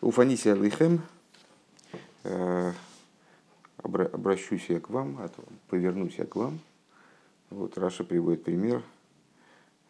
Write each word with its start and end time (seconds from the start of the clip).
Уфанисия 0.00 0.54
Лихем, 0.54 1.02
обращусь 3.82 4.68
я 4.68 4.78
к 4.78 4.90
вам, 4.90 5.18
повернусь 5.68 6.14
я 6.18 6.24
к 6.24 6.36
вам. 6.36 6.60
Вот 7.50 7.76
Раша 7.76 8.04
приводит 8.04 8.44
пример 8.44 8.84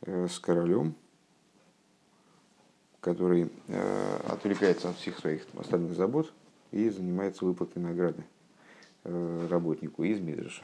с 0.07 0.39
королем, 0.39 0.95
который 3.01 3.53
отвлекается 4.29 4.89
от 4.89 4.97
всех 4.97 5.19
своих 5.19 5.47
остальных 5.59 5.95
забот 5.95 6.33
и 6.71 6.89
занимается 6.89 7.45
выплатой 7.45 7.83
награды 7.83 8.25
работнику 9.05 10.05
из 10.05 10.21
Мидраша. 10.21 10.63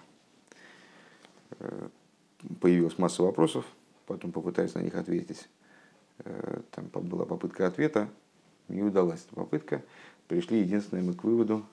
Появилась 2.63 2.97
масса 2.97 3.23
вопросов, 3.23 3.67
потом 4.07 4.33
попытаюсь 4.33 4.73
на 4.73 4.81
них 4.81 4.95
ответить. 4.95 5.51
Там 6.71 6.89
была 6.93 7.27
попытка 7.27 7.67
ответа, 7.67 8.09
не 8.69 8.83
удалась 8.83 9.25
эта 9.27 9.37
попытка. 9.37 9.83
Пришли 10.29 10.61
единственное 10.61 11.03
мы 11.03 11.15
к 11.15 11.25
выводу, 11.25 11.65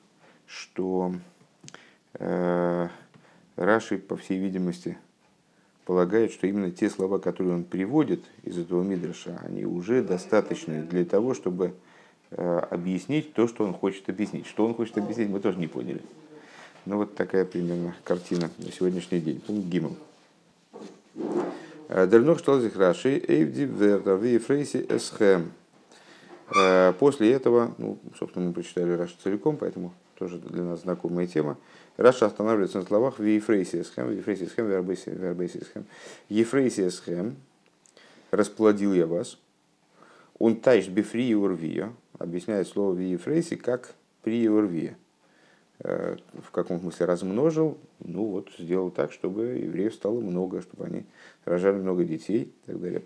что 0.46 1.14
э, 2.16 2.88
Раши, 3.56 3.98
по 3.98 4.18
всей 4.18 4.40
видимости, 4.40 4.98
полагает, 5.86 6.32
что 6.32 6.48
именно 6.48 6.72
те 6.72 6.90
слова, 6.90 7.18
которые 7.18 7.54
он 7.54 7.64
приводит 7.64 8.22
из 8.44 8.58
этого 8.58 8.84
Мидраша, 8.84 9.40
они 9.44 9.66
уже 9.66 10.04
достаточны 10.04 10.84
для 10.84 11.06
того, 11.06 11.34
чтобы 11.34 11.74
э, 12.32 12.60
объяснить 12.70 13.34
то, 13.34 13.48
что 13.48 13.64
он 13.64 13.74
хочет 13.74 14.10
объяснить. 14.10 14.48
Что 14.48 14.66
он 14.66 14.74
хочет 14.74 14.98
объяснить, 14.98 15.30
мы 15.30 15.40
тоже 15.40 15.58
не 15.58 15.68
поняли. 15.68 16.02
Ну 16.86 16.98
вот 16.98 17.16
такая 17.16 17.46
примерно 17.46 17.96
картина 18.04 18.50
на 18.58 18.72
сегодняшний 18.72 19.22
день. 19.22 19.40
Пункт 19.40 19.68
Гимл. 19.68 19.96
Э, 21.88 22.08
דערנאָך 22.08 22.40
שטייט 22.40 22.62
Раши, 22.76 23.24
אויף 23.28 23.53
די 23.53 23.66
ווערטער 23.66 24.38
והפריתי 24.38 24.86
אתכם. 24.90 25.52
Э, 26.54 26.94
после 26.94 27.32
этого, 27.32 27.74
ну, 27.78 27.98
собственно, 28.18 28.48
мы 28.48 28.54
прочитали 28.54 28.92
Раша 28.92 29.16
целиком, 29.24 29.58
поэтому 29.58 29.94
тоже 30.16 30.38
для 30.38 30.64
нас 30.64 30.82
знакомая 30.82 31.28
тема. 31.28 31.58
Раша 31.98 32.26
останавливается 32.26 32.80
на 32.80 32.86
словах 32.86 33.20
«Вифрейсиесхем», 33.20 34.10
«Вифрейсиесхем», 34.10 34.68
«Вербейсиесхем». 34.68 35.86
«Ефрейсиесхем» 36.30 37.36
«расплодил 38.32 38.94
я 38.94 39.08
вас». 39.08 39.38
«און 40.40 40.60
טייטשט 40.60 40.88
בפריה 40.88 41.30
ורביה» 41.30 41.94
объясняет 42.18 42.68
слово 42.68 42.96
«והפריתי» 42.96 43.56
как 43.56 43.96
«פריה 44.22 44.44
ורביה». 44.44 44.98
Э, 45.80 46.18
в 46.44 46.52
каком 46.52 46.80
смысле 46.80 47.06
размножил, 47.06 47.78
ну 48.00 48.26
вот 48.26 48.50
сделал 48.58 48.92
так, 48.92 49.12
чтобы 49.12 49.44
евреев 49.44 49.94
стало 49.94 50.20
много, 50.20 50.62
чтобы 50.62 50.86
они 50.86 51.06
рожали 51.46 51.78
много 51.78 52.04
детей 52.04 52.44
и 52.44 52.66
так 52.66 52.82
далее, 52.82 53.02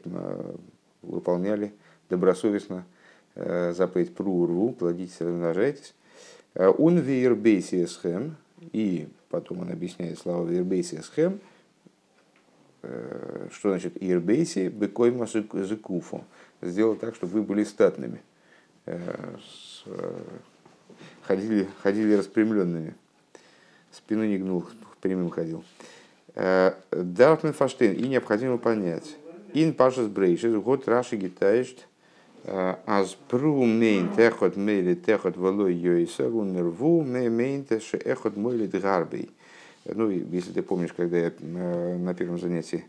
выполняли 1.02 1.73
добросовестно 2.09 2.86
Э, 2.86 2.94
заповедь 3.36 4.16
про 4.16 4.30
урву, 4.30 4.72
плодитесь, 4.72 5.19
размножайтесь. 5.19 5.94
Он 6.55 6.97
вейрбейсиесхем, 6.97 8.38
и 8.72 9.09
потом 9.30 9.59
он 9.59 9.72
объясняет 9.72 10.17
слова 10.19 10.45
вейрбейсиесхем, 10.47 11.41
э, 12.83 13.47
что 13.52 13.69
значит 13.69 13.97
ирбейси, 14.00 14.69
бекойма 14.69 15.28
зекуфу. 15.28 16.23
Сделал 16.61 16.95
так, 16.95 17.16
чтобы 17.16 17.33
вы 17.33 17.44
были 17.44 17.63
статными, 17.66 18.22
э, 18.86 19.36
ходили, 21.23 21.67
ходили 21.81 22.13
распрямленными, 22.13 22.95
спину 23.91 24.25
не 24.25 24.38
гнул, 24.38 24.66
прямым 25.02 25.30
ходил. 25.30 25.63
דאַרף 26.33 27.08
מען 27.08 27.53
פאַרשטיין, 27.53 27.94
и 27.94 28.08
необходимо 28.08 28.58
понять. 28.58 29.16
אין 29.53 29.73
פרשת 29.73 30.08
בראשית, 30.08 30.55
האָט 30.55 30.88
רש״י 30.88 31.16
געטייטשט, 31.16 31.88
אַז 32.47 33.16
פרו 33.28 33.66
מיינט 33.66 34.09
אחד 34.16 34.55
מוליד 34.55 34.94
אחד 34.94 35.16
ולא 35.16 35.38
יותר 35.38 36.30
און 36.30 36.60
ורבו 36.60 37.02
מיינט 37.02 37.97
אַז 37.97 38.17
אחד 38.17 38.38
מוליד 38.38 38.67
הרבה. 38.67 39.31
Ну, 39.85 40.09
если 40.09 40.51
ты 40.51 40.63
помнишь, 40.63 40.93
когда 40.93 41.17
я 41.17 41.31
э, 41.38 41.97
на 41.97 42.16
первом 42.16 42.39
занятии 42.39 42.85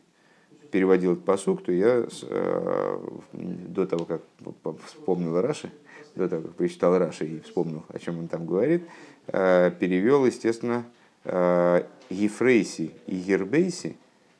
переводил 0.71 1.13
этот 1.13 1.25
посук, 1.25 1.63
то 1.63 1.71
я 1.71 2.07
э, 2.23 2.99
до 3.33 3.87
того, 3.87 4.07
как 4.07 4.23
вспомнил 4.87 5.39
Раши, 5.41 5.71
до 6.15 6.29
того, 6.29 6.43
как 6.43 6.55
прочитал 6.55 6.99
Раши 6.99 7.27
и 7.27 7.41
вспомнил, 7.41 7.85
о 7.89 7.99
чем 7.99 8.19
он 8.19 8.29
там 8.29 8.47
говорит, 8.47 8.85
э, 9.29 9.71
перевел, 9.79 10.25
естественно, 10.25 10.85
Ефрейси 12.09 12.93
и 13.09 13.17
Гербейси 13.17 13.97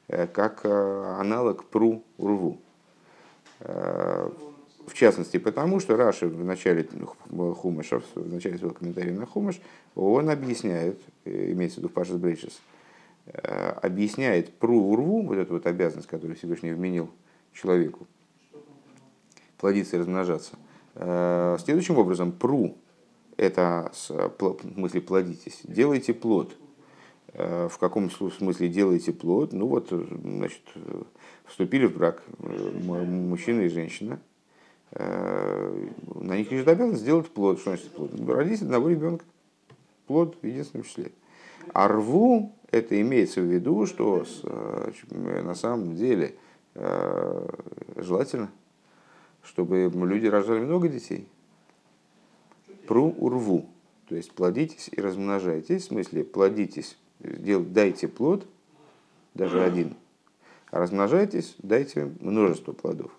как 0.07 0.65
аналог 0.65 1.65
пру 1.65 2.05
урву. 2.17 2.59
В 4.87 4.95
частности, 4.95 5.39
потому 5.39 5.81
что 5.81 5.97
Раши 5.97 6.29
в 6.29 6.45
начале 6.45 6.89
Хумаша, 7.57 8.01
в 8.15 8.33
начале 8.33 8.57
своего 8.57 8.73
комментария 8.75 9.13
на 9.13 9.27
Хумаш, 9.27 9.61
он 9.97 10.31
объясняет, 10.31 11.01
имеется 11.25 11.77
в 11.77 11.79
виду 11.79 11.89
Пашас 11.89 12.17
Брейшес, 12.17 12.61
э, 13.27 13.71
объясняет 13.83 14.55
пру 14.55 14.93
урву, 14.93 15.23
вот 15.23 15.39
эту 15.39 15.55
вот 15.55 15.67
обязанность, 15.67 16.07
которую 16.07 16.37
Всевышний 16.37 16.71
вменил 16.71 17.11
человеку, 17.53 18.07
плодиться 19.59 19.97
и 19.97 19.99
размножаться. 19.99 20.53
Э, 20.95 21.57
следующим 21.65 21.99
образом, 21.99 22.31
пру– 22.31 22.77
это 23.37 23.91
в 23.93 24.59
смысле 24.75 25.01
плодитесь, 25.01 25.63
делайте 25.65 26.15
плод. 26.15 26.55
Э, 27.33 27.69
в 27.69 27.77
каком 27.79 28.09
смысле 28.09 28.69
делаете 28.69 29.13
плод? 29.13 29.53
Ну 29.53 29.67
вот, 29.67 29.89
значит, 29.91 30.63
вступили 31.45 31.87
в 31.87 31.99
брак 31.99 32.23
мужчина 32.39 33.63
и 33.63 33.69
женщина– 33.69 34.21
Э, 34.36 34.36
на 34.93 36.37
них 36.37 36.51
лежит 36.51 36.69
обязанность 36.69 37.03
сделать 37.03 37.29
плод. 37.31 37.59
Что 37.61 37.71
значит 37.71 37.91
плод? 37.93 38.11
Родить 38.29 38.63
одного 38.63 38.89
ребенка. 38.89 39.25
Плод 40.07 40.37
в 40.41 40.47
единственном 40.47 40.85
числе. 40.85 41.13
А 41.73 41.89
рву, 41.89 42.53
это 42.71 43.01
имеется 43.01 43.41
в 43.41 43.45
виду, 43.45 43.87
что 43.87 44.25
э, 44.45 44.91
на 45.43 45.55
самом 45.55 45.97
деле 45.97 46.37
э, 46.75 47.49
желательно, 47.97 48.51
чтобы 49.43 49.91
люди 49.95 50.27
рожали 50.27 50.61
много 50.61 50.89
детей. 50.89 51.29
Пру 52.87 53.15
урву. 53.19 53.67
То 54.09 54.15
есть 54.15 54.33
плодитесь 54.33 54.89
и 54.93 55.01
размножайтесь. 55.01 55.83
В 55.83 55.87
смысле, 55.87 56.23
плодитесь, 56.23 56.97
дайте 57.19 58.07
плод, 58.07 58.47
даже 59.35 59.63
один. 59.63 59.97
А 60.71 60.79
размножайтесь, 60.79 61.57
дайте 61.59 62.13
множество 62.21 62.73
плодов. 62.73 63.11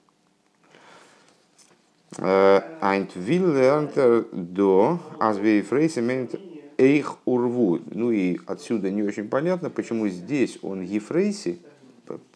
Айнт 2.15 3.15
виллернтер 3.15 4.27
до 4.31 4.99
азвей 5.19 5.61
фрейсемент 5.61 6.35
эйх 6.77 7.17
урву. 7.25 7.79
Ну 7.91 8.11
и 8.11 8.39
отсюда 8.47 8.89
не 8.89 9.03
очень 9.03 9.27
понятно, 9.27 9.69
почему 9.69 10.07
здесь 10.07 10.57
он 10.61 10.81
ефрейси. 10.81 11.59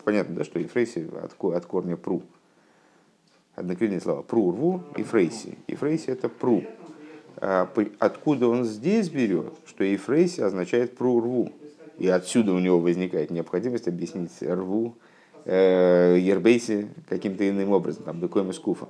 Понятно, 0.04 0.36
да, 0.36 0.44
что 0.44 0.60
ефрейси 0.60 1.10
от, 1.24 1.42
от 1.42 1.66
корня 1.66 1.96
пру. 1.96 2.24
Однокоренные 3.56 4.02
слова. 4.02 4.22
Пру 4.24 4.48
урву 4.48 4.84
и 4.98 5.04
фрейси. 5.04 5.58
Ефрейси 5.68 6.10
это 6.10 6.28
пру. 6.28 6.64
А 7.38 7.72
откуда 8.00 8.48
он 8.48 8.66
здесь 8.66 9.10
берет, 9.10 9.54
что 9.66 9.84
ефрейси 9.84 10.42
означает 10.42 10.98
пру 10.98 11.16
урву. 11.16 11.52
И 11.98 12.08
отсюда 12.08 12.54
у 12.54 12.60
него 12.60 12.80
возникает 12.80 13.32
необходимость 13.32 13.88
объяснить 13.88 14.32
рву, 14.42 14.96
э, 15.46 16.18
ербейси 16.20 16.88
каким-то 17.08 17.48
иным 17.48 17.72
образом, 17.72 18.04
там, 18.04 18.20
бекоем 18.20 18.50
из 18.50 18.60
куфа. 18.60 18.88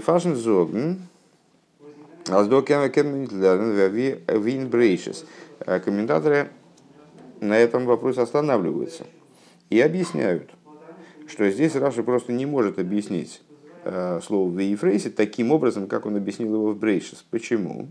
Фашен 0.00 0.36
зогн, 0.36 0.98
вин 4.28 4.68
брейшес. 4.68 5.24
Комментаторы 5.84 6.50
на 7.40 7.56
этом 7.56 7.86
вопросе 7.86 8.22
останавливаются 8.22 9.04
и 9.70 9.80
объясняют, 9.80 10.50
что 11.26 11.50
здесь 11.50 11.74
Раша 11.74 12.02
просто 12.02 12.32
не 12.32 12.46
может 12.46 12.78
объяснить 12.78 13.42
э, 13.84 14.20
слово 14.24 14.48
в 14.48 14.58
Ефрейсе 14.58 15.10
таким 15.10 15.50
образом, 15.52 15.88
как 15.88 16.06
он 16.06 16.16
объяснил 16.16 16.54
его 16.54 16.70
в 16.70 16.78
Брейшес. 16.78 17.24
Почему? 17.30 17.88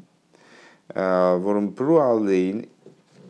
Э, 0.89 1.37
Ворум 1.37 1.73
пруалейн 1.73 2.67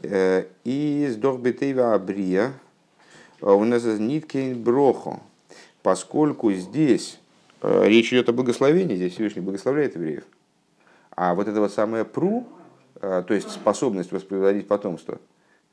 э, 0.03 0.45
из 0.63 1.15
дохбетейва 1.15 1.93
абрия 1.93 2.53
у 3.41 3.63
нас 3.63 3.83
ниткейн 3.83 4.61
брохо, 4.61 5.19
поскольку 5.81 6.51
здесь 6.53 7.19
Э, 7.19 7.26
речь 7.61 8.13
идет 8.13 8.29
о 8.29 8.33
благословении, 8.33 8.95
здесь 8.95 9.13
Всевышний 9.13 9.41
благословляет 9.41 9.95
евреев. 9.95 10.23
А 11.11 11.33
вот 11.33 11.47
это 11.47 11.59
вот 11.59 11.71
самое 11.71 12.05
пру, 12.05 12.47
э, 13.01 13.23
то 13.27 13.33
есть 13.33 13.49
способность 13.49 14.11
воспроизводить 14.11 14.67
потомство 14.67 15.19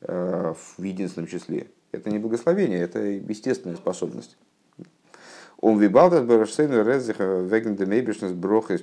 э, 0.01 0.55
в 0.79 0.83
единственном 0.83 1.29
числе, 1.29 1.67
это 1.93 2.11
не 2.11 2.19
благословение, 2.19 2.79
это 2.79 3.01
естественная 3.01 3.77
способность. 3.77 4.37
Он 5.61 5.79
вегенденейбишнес 7.49 8.33
брохес 8.33 8.83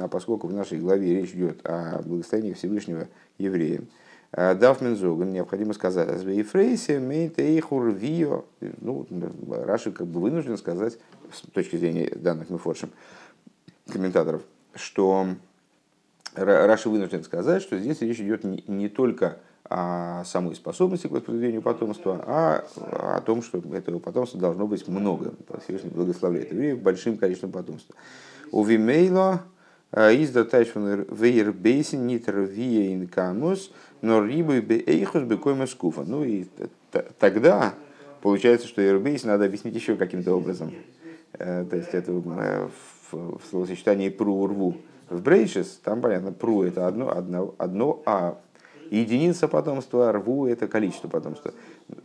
А 0.00 0.08
поскольку 0.08 0.46
в 0.46 0.52
нашей 0.52 0.78
главе 0.78 1.20
речь 1.20 1.32
идет 1.32 1.60
о 1.64 2.02
благословении 2.04 2.52
Всевышнего 2.52 3.08
евреям, 3.38 3.88
Дафмензоган 4.32 5.32
необходимо 5.32 5.74
сказать, 5.74 6.08
Ефрейсе 6.28 7.00
мейт 7.00 7.40
эйхур 7.40 7.90
вио. 7.90 8.44
Ну, 8.80 9.06
Раши 9.48 9.90
как 9.90 10.06
бы 10.06 10.20
вынужден 10.20 10.56
сказать, 10.56 10.98
с 11.32 11.42
точки 11.52 11.76
зрения 11.76 12.10
данных 12.14 12.50
Мефоршем, 12.50 12.90
комментаторов, 13.88 14.42
что 14.74 15.28
Раши 16.34 16.88
вынужден 16.88 17.24
сказать, 17.24 17.62
что 17.62 17.78
здесь 17.78 18.00
речь 18.02 18.20
идет 18.20 18.44
не 18.44 18.88
только 18.88 19.38
о 19.68 20.24
самой 20.24 20.56
способности 20.56 21.06
к 21.06 21.10
воспроизведению 21.12 21.62
потомства, 21.62 22.22
а 22.26 22.64
о 23.16 23.20
том, 23.20 23.42
что 23.42 23.62
этого 23.72 24.00
потомства 24.00 24.40
должно 24.40 24.66
быть 24.66 24.86
много. 24.88 25.32
Всевышний 25.64 25.90
благословляет 25.90 26.50
евреев 26.52 26.80
большим 26.80 27.16
количеством 27.16 27.52
потомства. 27.52 27.94
У 28.50 28.64
Вимейла 28.64 29.42
из 29.92 30.30
датайшван 30.30 31.06
вейрбейсин 31.10 32.06
нитер 32.06 32.40
вия 32.40 32.94
инкамус, 32.94 33.72
но 34.02 34.24
рибы 34.24 34.60
бейхус 34.60 35.22
бекойма 35.22 35.66
скуфа. 35.66 36.02
Ну 36.02 36.24
и 36.24 36.46
тогда 37.18 37.74
получается, 38.22 38.66
что 38.66 38.84
эрбейс 38.84 39.24
надо 39.24 39.44
объяснить 39.44 39.74
еще 39.74 39.96
каким-то 39.96 40.34
образом. 40.34 40.72
Э, 41.40 41.64
то 41.64 41.76
есть 41.76 41.94
это 41.94 42.12
э, 42.12 42.68
в 43.12 43.40
словосочетании 43.48 44.10
пру 44.10 44.42
урву 44.42 44.76
в 45.08 45.22
брейшес, 45.22 45.80
там 45.82 46.02
понятно, 46.02 46.32
пру 46.32 46.62
это 46.62 46.86
одно, 46.86 47.10
одно, 47.10 47.54
одно 47.56 48.02
а 48.04 48.38
единица 48.90 49.48
потомства, 49.48 50.12
рву 50.12 50.46
это 50.46 50.68
количество 50.68 51.08
потомства. 51.08 51.52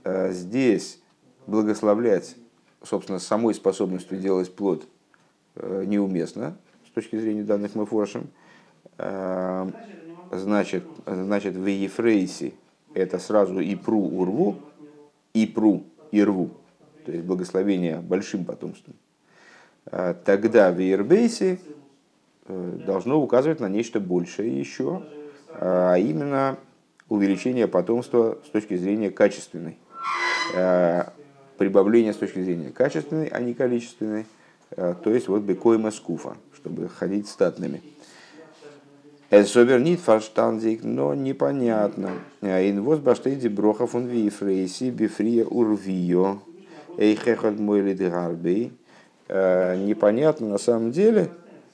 Э, 0.05 0.31
здесь 0.31 1.01
благословлять, 1.47 2.37
собственно, 2.81 3.19
самой 3.19 3.53
способностью 3.53 4.17
делать 4.17 4.53
плод 4.55 4.87
неуместно 5.55 6.57
с 6.85 6.91
точки 6.91 7.17
зрения 7.17 7.43
данных 7.43 7.75
мы 7.75 7.85
форшим. 7.85 8.27
Значит, 10.31 10.83
значит, 11.05 11.55
в 11.55 11.65
Ефрейсе 11.65 12.53
это 12.93 13.19
сразу 13.19 13.59
и 13.61 13.75
пру 13.75 14.01
урву, 14.01 14.57
и 15.33 15.45
пру 15.45 15.85
и 16.11 16.21
рву, 16.21 16.49
то 17.05 17.13
есть 17.13 17.23
благословение 17.23 17.99
большим 17.99 18.43
потомством. 18.43 18.95
Тогда 19.91 20.71
в 20.71 20.79
Иербейсе 20.79 21.59
Э, 22.47 22.77
должно 22.85 23.19
указывать 23.21 23.59
на 23.59 23.67
нечто 23.67 23.99
большее 23.99 24.59
еще, 24.59 25.01
а 25.49 25.95
именно 25.95 26.57
увеличение 27.09 27.67
потомства 27.67 28.37
с 28.45 28.49
точки 28.49 28.77
зрения 28.77 29.09
качественной. 29.09 29.77
Э, 30.53 31.05
прибавление 31.57 32.13
с 32.13 32.17
точки 32.17 32.43
зрения 32.43 32.69
качественной, 32.69 33.27
а 33.27 33.39
не 33.39 33.53
количественной. 33.53 34.25
То 34.75 35.13
есть 35.13 35.27
вот 35.27 35.43
бекойма 35.43 35.91
скуфа, 35.91 36.35
чтобы 36.55 36.89
ходить 36.89 37.29
статными. 37.29 37.81
Эсовернит 39.29 40.01
фарштандик, 40.01 40.83
но 40.83 41.13
непонятно. 41.13 42.11
Инвоз 42.41 42.99
баштейди 42.99 43.47
брохов 43.47 43.95
он 43.95 44.07
вифрейси 44.07 44.89
бифрия 44.89 45.45
урвио. 45.45 46.39
Эйхехат 46.97 47.57
мой 47.57 47.93
гарбей. 47.93 48.73
Непонятно 49.27 50.47
на 50.47 50.57
самом 50.59 50.91
деле, 50.91 51.29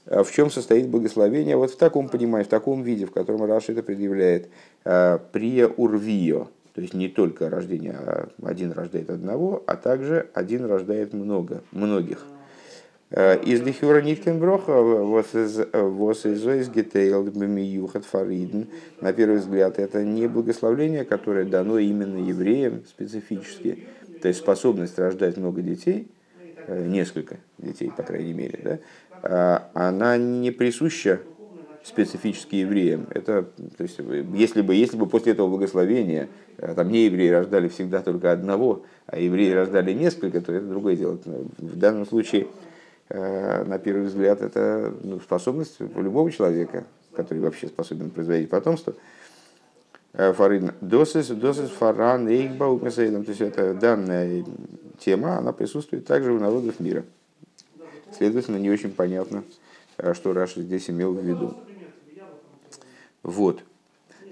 а 0.05 0.23
в 0.23 0.31
чем 0.31 0.49
состоит 0.49 0.87
благословение, 0.87 1.55
вот 1.55 1.71
в 1.71 1.77
таком 1.77 2.09
понимании, 2.09 2.45
в 2.45 2.49
таком 2.49 2.81
виде, 2.83 3.05
в 3.05 3.11
котором 3.11 3.45
Раша 3.45 3.73
это 3.73 3.83
предъявляет, 3.83 4.49
а, 4.83 5.19
прия 5.31 5.67
урвио, 5.67 6.47
то 6.73 6.81
есть 6.81 6.93
не 6.93 7.07
только 7.07 7.49
рождение, 7.49 7.93
а 7.93 8.29
один 8.41 8.71
рождает 8.71 9.09
одного, 9.09 9.63
а 9.67 9.75
также 9.75 10.27
один 10.33 10.65
рождает 10.65 11.13
много, 11.13 11.61
многих. 11.71 12.25
Из 13.11 13.61
Лихюра 13.61 14.01
Ниткенброха 14.01 14.81
вос 14.81 16.25
из 16.25 16.69
Гетейл 16.69 17.23
Бемиюхат 17.23 18.05
Фариден, 18.05 18.69
на 19.01 19.11
первый 19.11 19.39
взгляд, 19.39 19.79
это 19.79 20.01
не 20.05 20.27
благословление, 20.27 21.03
которое 21.03 21.43
дано 21.43 21.77
именно 21.77 22.25
евреям 22.25 22.83
специфически, 22.87 23.83
то 24.21 24.29
есть 24.29 24.39
способность 24.39 24.97
рождать 24.97 25.35
много 25.35 25.61
детей, 25.61 26.07
э, 26.07 26.20
несколько 26.79 27.37
детей, 27.57 27.91
по 27.95 28.03
крайней 28.03 28.33
мере, 28.33 28.59
да, 28.63 28.79
а, 29.23 29.69
она 29.73 30.17
не 30.17 30.51
присуща 30.51 31.19
специфически 31.83 32.57
евреям. 32.57 33.07
Это, 33.09 33.43
то 33.77 33.83
есть, 33.83 33.97
если, 34.33 34.61
бы, 34.61 34.75
если 34.75 34.97
бы 34.97 35.07
после 35.07 35.33
этого 35.33 35.47
благословения 35.47 36.29
э, 36.57 36.73
там 36.75 36.89
не 36.89 37.05
евреи 37.05 37.29
рождали 37.29 37.67
всегда 37.69 38.01
только 38.01 38.31
одного, 38.31 38.83
а 39.07 39.19
евреи 39.19 39.51
рождали 39.51 39.93
несколько, 39.93 40.41
то 40.41 40.53
это 40.53 40.65
другое 40.65 40.95
дело. 40.95 41.17
В 41.25 41.77
данном 41.77 42.05
случае, 42.05 42.47
э, 43.09 43.63
на 43.63 43.79
первый 43.79 44.07
взгляд, 44.07 44.41
это 44.41 44.93
ну, 45.03 45.19
способность 45.19 45.79
любого 45.79 46.31
человека, 46.31 46.85
который 47.15 47.39
вообще 47.39 47.67
способен 47.67 48.11
производить 48.11 48.49
потомство. 48.49 48.93
Э, 50.13 50.33
Фарин 50.33 50.73
досис, 50.81 51.27
досис 51.27 51.69
фаран 51.69 52.27
эйкбау 52.27 52.79
То 52.79 52.85
есть 52.85 53.41
это 53.41 53.73
данная 53.73 54.43
тема, 55.01 55.37
она 55.37 55.51
присутствует 55.51 56.05
также 56.05 56.31
у 56.31 56.39
народов 56.39 56.79
мира. 56.79 57.03
Следовательно, 58.15 58.57
не 58.57 58.69
очень 58.69 58.91
понятно, 58.91 59.43
э, 59.97 60.13
что 60.13 60.33
Раша 60.33 60.61
здесь 60.61 60.89
имел 60.89 61.13
в 61.13 61.23
виду. 61.23 61.55
Вот. 63.23 63.61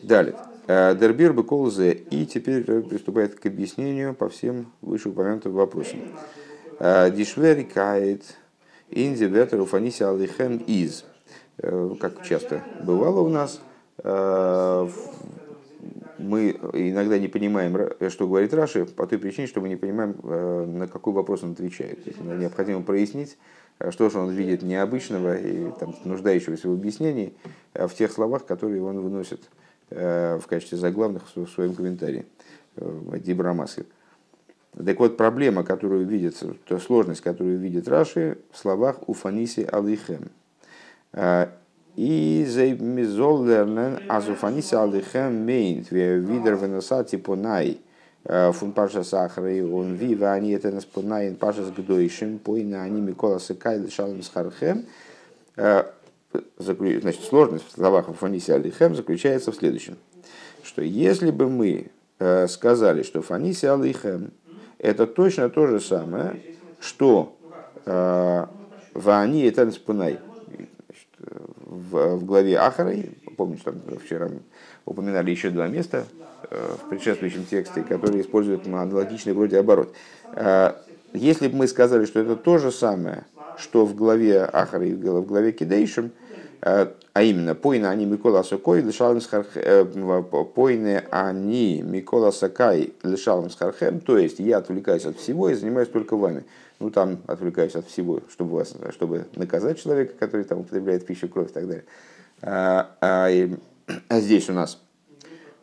Далее. 0.04 0.36
Э, 0.68 0.96
Дербир 0.96 1.34
Беколзе. 1.34 1.94
И 1.94 2.26
теперь 2.26 2.64
приступает 2.64 3.40
к 3.40 3.46
объяснению 3.46 4.14
по 4.14 4.30
всем 4.30 4.72
вышеупомянутым 4.82 5.54
вопросам. 5.54 6.00
Э, 6.80 7.10
Дишвери 7.12 7.64
кает 7.64 8.24
инди 8.90 9.24
ветер 9.26 9.62
уфаниси 9.62 10.04
алихем 10.04 10.58
из. 10.58 11.06
Как 12.00 12.24
часто 12.24 12.64
бывало 12.84 13.20
у 13.20 13.28
нас, 13.28 13.60
мы 16.20 16.52
иногда 16.74 17.18
не 17.18 17.28
понимаем, 17.28 17.78
что 18.10 18.28
говорит 18.28 18.54
Раши, 18.54 18.86
по 18.86 19.08
той 19.08 19.18
причине, 19.18 19.48
что 19.48 19.62
мы 19.62 19.70
не 19.70 19.76
понимаем, 19.76 20.16
э, 20.22 20.66
на 20.66 20.88
какой 20.88 21.14
вопрос 21.14 21.44
он 21.44 21.54
отвечает. 21.54 22.04
То 22.04 22.10
есть, 22.10 22.22
необходимо 22.22 22.84
прояснить, 22.84 23.38
э, 23.80 23.92
что 23.92 24.10
же 24.10 24.20
он 24.20 24.32
видит 24.32 24.62
необычного 24.62 25.38
и 25.38 25.72
там, 25.80 25.96
нуждающегося 26.04 26.68
в 26.70 26.74
объяснении 26.74 27.34
э, 27.74 27.88
в 27.88 27.96
тех 27.96 28.12
словах, 28.12 28.46
которые 28.46 28.84
он 28.84 29.00
выносит 29.00 29.42
в 29.92 30.44
качестве 30.48 30.78
заглавных 30.78 31.24
в 31.36 31.48
своем 31.48 31.74
комментарии 31.74 32.28
Дибрамасы. 32.76 33.88
Так 34.78 35.00
вот, 35.00 35.18
проблема, 35.18 35.64
которую 35.64 36.06
видит, 36.06 36.44
то 36.68 36.78
сложность, 36.78 37.22
которую 37.22 37.58
видит 37.58 37.88
Раши 37.88 38.38
в 38.52 38.58
словах 38.60 39.10
«Уфаниси 39.10 39.62
алихем». 39.62 40.30
И 42.00 42.46
за 42.48 42.68
мизол 42.82 43.44
лернен 43.44 44.00
азуфанис 44.08 44.72
алихем 44.72 45.46
мейнт 45.46 45.92
видер 45.92 46.56
веносати 46.56 47.18
понай 47.18 47.82
фун 48.24 48.72
паша 48.72 49.04
сахара 49.04 49.52
и 49.54 49.60
он 49.60 49.96
вива 49.96 50.32
они 50.32 50.52
это 50.52 50.72
нас 50.72 50.86
понай 50.86 51.32
паша 51.32 51.66
с 51.66 51.72
гдойшим 51.72 52.40
пойна 52.40 52.84
они 52.84 53.02
микола 53.02 53.38
сыкай 53.40 53.78
лишалым 53.78 54.24
с 54.24 54.30
хархем. 54.30 54.86
Значит, 56.58 57.22
сложность 57.28 57.68
в 57.68 57.72
словах 57.74 58.06
Фаниси 58.16 58.52
Алихем 58.52 58.96
заключается 58.96 59.52
в 59.52 59.56
следующем, 59.56 59.98
что 60.64 60.82
если 60.82 61.32
бы 61.32 61.50
мы 61.50 61.92
сказали, 62.48 63.04
что 63.04 63.22
Фаниси 63.22 63.66
Алихем 63.66 64.32
это 64.78 65.06
точно 65.06 65.50
то 65.50 65.68
же 65.68 65.82
самое, 65.82 66.40
что 66.80 67.36
Вани 68.94 69.42
это 69.44 69.70
Спунай, 69.72 70.20
в, 71.30 72.16
в 72.16 72.26
главе 72.26 72.58
Ахарой, 72.58 73.12
помните, 73.38 73.64
там 73.66 73.76
вчера 74.04 74.30
упоминали 74.86 75.32
еще 75.32 75.50
два 75.50 75.68
места 75.68 76.06
э, 76.50 76.76
в 76.84 76.90
предшествующем 76.90 77.46
тексте, 77.46 77.82
которые 77.84 78.22
используют 78.22 78.68
аналогичный 78.68 79.34
вроде 79.34 79.60
оборот. 79.60 79.94
Э, 80.34 80.74
если 81.14 81.48
бы 81.48 81.58
мы 81.58 81.68
сказали, 81.68 82.06
что 82.06 82.20
это 82.20 82.36
то 82.36 82.58
же 82.58 82.72
самое, 82.72 83.26
что 83.58 83.86
в 83.86 83.96
главе 83.96 84.44
Ахара 84.44 84.86
и 84.86 84.94
в 84.94 85.26
главе 85.26 85.52
Кидейшем, 85.52 86.12
э, 86.62 86.88
а 87.14 87.24
именно 87.24 87.56
«Пойна 87.56 87.90
они 87.90 88.06
Микола 88.06 88.44
Сокой, 88.44 88.82
пойны 90.56 91.04
они 91.10 91.82
Микола 91.82 92.32
Сакай, 92.32 92.94
лишалам 93.04 93.50
Схархем», 93.50 94.00
то 94.00 94.18
есть 94.18 94.40
я 94.40 94.58
отвлекаюсь 94.58 95.06
от 95.06 95.18
всего 95.18 95.50
и 95.50 95.56
занимаюсь 95.56 95.90
только 95.90 96.16
вами 96.16 96.44
ну 96.80 96.90
там 96.90 97.20
отвлекаюсь 97.28 97.76
от 97.76 97.88
всего, 97.88 98.22
чтобы, 98.30 98.58
вас, 98.58 98.76
чтобы 98.92 99.28
наказать 99.36 99.82
человека, 99.82 100.14
который 100.18 100.46
там 100.46 100.60
употребляет 100.60 101.06
пищу, 101.06 101.28
кровь 101.28 101.52
и 101.52 101.54
так 101.54 101.68
далее. 101.68 101.86
А, 102.42 102.96
а, 103.02 103.30
и, 103.30 103.56
а 104.08 104.20
здесь 104.20 104.50
у 104.50 104.54
нас 104.54 104.82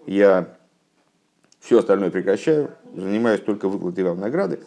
я 0.06 0.56
все 1.60 1.80
остальное 1.80 2.10
прекращаю, 2.10 2.70
занимаюсь 2.94 3.40
только 3.40 3.68
выплатой 3.68 4.04
вам 4.04 4.20
награды. 4.20 4.60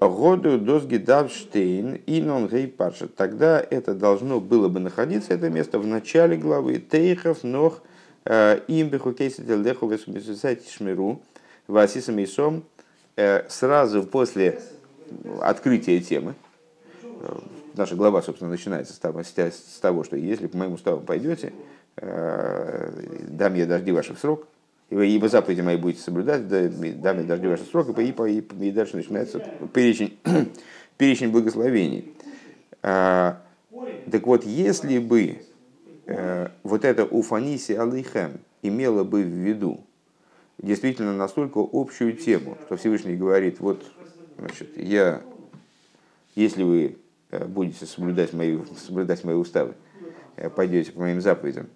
Году 0.00 0.58
дозги 0.58 0.96
давштейн 0.96 1.94
и 1.94 2.22
нон 2.22 2.48
гей 2.48 2.68
парша. 2.68 3.06
Тогда 3.06 3.60
это 3.60 3.94
должно 3.94 4.40
было 4.40 4.68
бы 4.68 4.80
находиться, 4.80 5.34
это 5.34 5.50
место, 5.50 5.78
в 5.78 5.86
начале 5.86 6.36
главы 6.36 6.78
Тейхов, 6.78 7.44
Нох, 7.44 7.82
э, 8.24 8.60
имбиху 8.66 9.12
кейситель 9.12 9.62
деху 9.62 9.88
весумисусайте 9.88 10.70
шмиру, 10.70 11.20
васисам 11.66 12.18
и 12.18 12.26
сом, 12.26 12.64
э, 13.16 13.46
сразу 13.48 14.02
после 14.02 14.60
открытие 15.40 16.00
темы. 16.00 16.34
Наша 17.76 17.94
глава, 17.94 18.22
собственно, 18.22 18.50
начинается 18.50 18.92
с 18.94 19.78
того, 19.80 20.04
что 20.04 20.16
если 20.16 20.46
по 20.46 20.56
моему 20.56 20.74
уставу 20.74 21.00
пойдете, 21.00 21.52
э, 21.96 22.90
дам 23.28 23.54
я 23.54 23.66
дожди 23.66 23.92
ваших 23.92 24.18
срок, 24.18 24.46
ибо 24.90 25.28
заповеди 25.28 25.60
мои 25.60 25.76
будете 25.76 26.02
соблюдать, 26.02 26.48
дам 26.48 27.18
я 27.18 27.24
дожди 27.24 27.46
ваших 27.46 27.68
срок, 27.68 27.96
и, 27.98 28.02
и, 28.02 28.10
и, 28.10 28.68
и 28.68 28.70
дальше 28.72 28.96
начинается 28.96 29.38
перечень, 29.72 30.18
перечень 30.98 31.30
благословений. 31.30 32.12
А, 32.82 33.40
так 34.10 34.26
вот, 34.26 34.44
если 34.44 34.98
бы 34.98 35.42
э, 36.06 36.48
вот 36.64 36.84
это 36.84 37.04
уфаниси 37.04 37.72
алейхем 37.72 38.40
имело 38.62 39.04
бы 39.04 39.22
в 39.22 39.28
виду 39.28 39.84
действительно 40.58 41.14
настолько 41.14 41.64
общую 41.72 42.14
тему, 42.14 42.58
что 42.66 42.76
Всевышний 42.76 43.16
говорит, 43.16 43.60
вот, 43.60 43.84
значит, 44.40 44.76
я, 44.76 45.22
если 46.34 46.62
вы 46.62 46.98
э, 47.30 47.44
будете 47.44 47.86
соблюдать 47.86 48.32
мои, 48.32 48.58
соблюдать 48.76 49.24
мои 49.24 49.34
уставы, 49.34 49.74
э, 50.36 50.50
пойдете 50.50 50.92
по 50.92 51.00
моим 51.00 51.20
заповедям, 51.20 51.68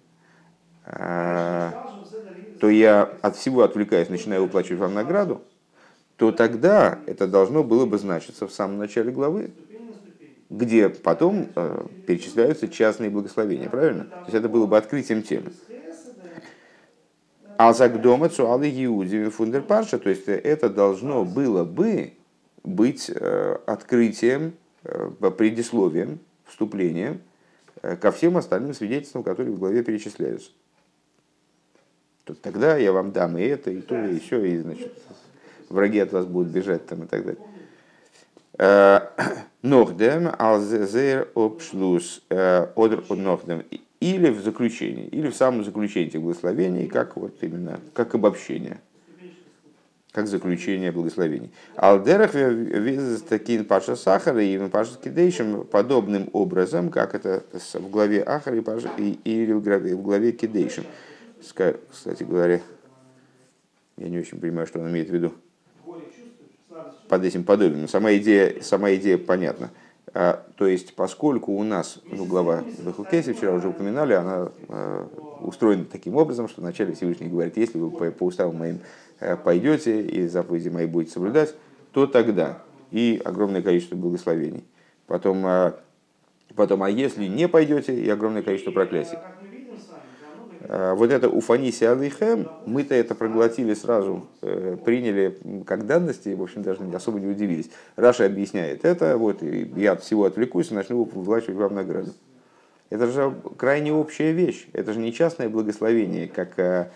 то 0.83 2.69
я 2.69 3.03
от 3.21 3.35
всего 3.35 3.63
отвлекаюсь, 3.63 4.09
начинаю 4.09 4.43
выплачивать 4.43 4.79
вам 4.79 4.93
награду, 4.93 5.41
то 6.15 6.31
тогда 6.31 6.99
это 7.07 7.27
должно 7.27 7.63
было 7.63 7.85
бы 7.85 7.97
значиться 7.97 8.47
в 8.47 8.53
самом 8.53 8.77
начале 8.77 9.11
главы, 9.11 9.51
где 10.49 10.89
потом 10.89 11.51
э, 11.55 11.87
перечисляются 12.05 12.67
частные 12.67 13.09
благословения, 13.09 13.69
правильно? 13.69 14.05
То 14.05 14.27
есть 14.27 14.35
это 14.35 14.47
было 14.47 14.67
бы 14.67 14.77
открытием 14.77 15.23
темы. 15.23 15.53
А 17.57 17.73
загдома 17.73 18.29
цуалы 18.29 18.69
Иуди 18.69 19.29
фундерпарша, 19.29 19.97
то 19.97 20.09
есть 20.09 20.27
это 20.27 20.69
должно 20.69 21.25
было 21.25 21.63
бы 21.63 22.13
быть 22.65 23.11
э, 23.13 23.57
открытием, 23.65 24.53
э, 24.83 25.09
предисловием, 25.37 26.19
вступлением 26.45 27.21
э, 27.81 27.95
ко 27.95 28.11
всем 28.11 28.37
остальным 28.37 28.73
свидетельствам, 28.73 29.23
которые 29.23 29.53
в 29.53 29.59
главе 29.59 29.83
перечисляются. 29.83 30.51
То 32.23 32.33
тогда 32.33 32.75
я 32.77 32.91
вам 32.91 33.11
дам 33.11 33.37
и 33.37 33.43
это, 33.43 33.69
и 33.69 33.81
то, 33.81 33.95
и 34.03 34.19
все, 34.19 34.43
и 34.43 34.57
значит, 34.57 34.91
враги 35.69 35.99
от 35.99 36.11
вас 36.11 36.25
будут 36.25 36.51
бежать 36.51 36.85
там 36.87 37.03
и 37.03 37.07
так 37.07 37.23
далее. 37.23 37.41
Нохдем 39.61 40.31
алзезер 40.37 41.29
обшлус 41.35 42.23
одр 42.29 43.03
нохдем. 43.09 43.63
Или 43.99 44.29
в 44.29 44.41
заключении, 44.41 45.07
или 45.07 45.29
в 45.29 45.35
самом 45.35 45.63
заключении 45.63 46.17
благословений, 46.17 46.87
как 46.87 47.15
вот 47.15 47.35
именно, 47.41 47.79
как 47.93 48.15
обобщение, 48.15 48.79
как 50.15 50.27
заключение 50.27 50.93
благословений. 50.93 51.51
Алдерах 51.75 52.35
визис 52.35 53.21
такин 53.21 53.65
паша 53.65 53.97
сахара 53.97 54.41
и 54.41 54.57
паша 54.69 54.97
кидейшим 55.03 55.65
подобным 55.65 56.29
образом, 56.31 56.89
как 56.89 57.15
это 57.15 57.43
в 57.73 57.89
главе 57.89 58.23
Ахара 58.23 58.55
и, 58.97 59.19
или 59.25 59.51
в 59.51 59.61
главе, 59.61 59.93
в 59.93 60.01
главе 60.01 60.31
кидейшим. 60.31 60.85
Кстати 61.41 62.23
говоря, 62.23 62.61
я 63.97 64.07
не 64.07 64.17
очень 64.17 64.39
понимаю, 64.39 64.65
что 64.67 64.79
он 64.79 64.89
имеет 64.89 65.09
в 65.09 65.13
виду 65.13 65.33
под 67.09 67.25
этим 67.25 67.43
подобием. 67.43 67.89
Сама 67.89 68.15
идея, 68.15 68.61
сама 68.61 68.95
идея 68.95 69.17
понятна. 69.17 69.69
А, 70.17 70.45
то 70.55 70.65
есть, 70.65 70.95
поскольку 70.95 71.51
у 71.51 71.63
нас, 71.63 71.99
ну, 72.09 72.23
глава 72.23 72.63
Бехукеси, 72.79 73.33
вчера 73.33 73.51
уже 73.51 73.67
упоминали, 73.67 74.13
она 74.13 74.49
а, 74.69 75.09
устроена 75.41 75.83
таким 75.83 76.15
образом, 76.15 76.47
что 76.47 76.61
вначале 76.61 76.93
Всевышний 76.93 77.27
говорит, 77.27 77.57
если 77.57 77.77
вы 77.77 77.91
по, 77.91 78.09
по 78.11 78.23
уставам 78.23 78.55
моим 78.55 78.79
а, 79.19 79.35
пойдете 79.35 80.01
и 80.01 80.25
заповеди 80.29 80.69
мои 80.69 80.85
будете 80.85 81.11
соблюдать, 81.11 81.53
то 81.91 82.07
тогда 82.07 82.59
и 82.91 83.21
огромное 83.25 83.61
количество 83.61 83.97
благословений. 83.97 84.63
Потом, 85.05 85.45
а, 85.45 85.75
потом, 86.55 86.83
а 86.83 86.89
если 86.89 87.27
не 87.27 87.49
пойдете, 87.49 87.93
и 87.93 88.09
огромное 88.09 88.41
количество 88.41 88.71
проклятий. 88.71 89.17
А, 90.67 90.95
вот 90.95 91.11
это 91.11 91.29
уфаниси 91.29 91.83
алейхем, 91.83 92.47
мы-то 92.65 92.95
это 92.95 93.15
проглотили 93.15 93.73
сразу, 93.73 94.25
э, 94.41 94.77
приняли 94.83 95.37
как 95.65 95.85
данности, 95.85 96.29
в 96.33 96.41
общем, 96.41 96.63
даже 96.63 96.79
особо 96.93 97.19
не 97.19 97.27
удивились. 97.27 97.69
Раша 97.95 98.25
объясняет 98.25 98.85
это, 98.85 99.17
вот, 99.17 99.43
и 99.43 99.71
я 99.75 99.93
от 99.93 100.03
всего 100.03 100.25
отвлекусь 100.25 100.71
и 100.71 100.73
начну 100.73 101.03
выплачивать 101.03 101.55
вам 101.55 101.75
награду. 101.75 102.13
Это 102.89 103.07
же 103.07 103.33
крайне 103.57 103.93
общая 103.93 104.31
вещь, 104.31 104.67
это 104.73 104.93
же 104.93 104.99
не 104.99 105.13
частное 105.13 105.49
благословение, 105.49 106.27
как 106.27 106.57
э, 106.57 106.89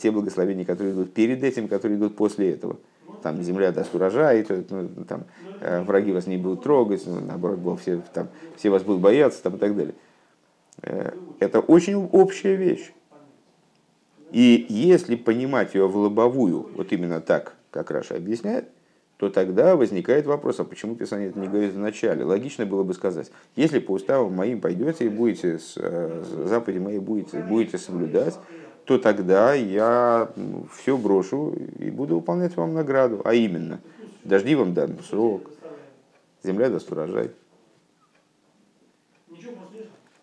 те 0.00 0.10
благословения, 0.10 0.64
которые 0.64 0.94
идут 0.94 1.12
перед 1.12 1.42
этим, 1.42 1.68
которые 1.68 1.98
идут 1.98 2.16
после 2.16 2.52
этого. 2.52 2.76
Там 3.22 3.42
земля 3.42 3.72
даст 3.72 3.94
урожай, 3.94 4.42
то, 4.42 4.62
ну, 4.70 5.04
там, 5.04 5.24
э, 5.60 5.82
враги 5.82 6.12
вас 6.12 6.26
не 6.26 6.36
будут 6.36 6.62
трогать, 6.62 7.02
ну, 7.06 7.20
наоборот, 7.20 7.80
все, 7.80 8.00
там, 8.12 8.28
все 8.56 8.70
вас 8.70 8.82
будут 8.82 9.00
бояться 9.00 9.42
там, 9.42 9.56
и 9.56 9.58
так 9.58 9.76
далее. 9.76 9.94
Э, 10.80 11.12
это 11.40 11.60
очень 11.60 11.96
общая 11.96 12.56
вещь. 12.56 12.92
И 14.30 14.64
если 14.68 15.14
понимать 15.14 15.74
ее 15.74 15.86
в 15.86 15.96
лобовую, 15.96 16.70
вот 16.74 16.92
именно 16.92 17.20
так, 17.20 17.54
как 17.70 17.90
Раша 17.90 18.16
объясняет, 18.16 18.68
то 19.18 19.28
тогда 19.28 19.76
возникает 19.76 20.26
вопрос, 20.26 20.58
а 20.58 20.64
почему 20.64 20.96
Писание 20.96 21.28
это 21.28 21.38
не 21.38 21.46
говорит 21.46 21.74
в 21.74 21.78
начале? 21.78 22.24
Логично 22.24 22.66
было 22.66 22.82
бы 22.82 22.94
сказать, 22.94 23.30
если 23.54 23.78
по 23.78 23.92
уставам 23.92 24.34
моим 24.34 24.60
пойдете 24.60 25.04
и 25.04 25.08
будете, 25.08 25.58
с, 25.58 25.74
э, 25.76 26.24
заповеди 26.46 26.78
мои 26.78 26.98
будете, 26.98 27.38
будете 27.38 27.78
соблюдать, 27.78 28.38
то 28.84 28.98
тогда 28.98 29.54
я 29.54 30.28
все 30.74 30.96
брошу 30.96 31.54
и 31.78 31.90
буду 31.90 32.16
выполнять 32.16 32.56
вам 32.56 32.74
награду. 32.74 33.20
А 33.24 33.34
именно, 33.34 33.80
дожди 34.24 34.54
вам 34.54 34.74
дам 34.74 34.98
срок, 35.04 35.50
земля 36.42 36.68
даст 36.68 36.90
урожай. 36.90 37.30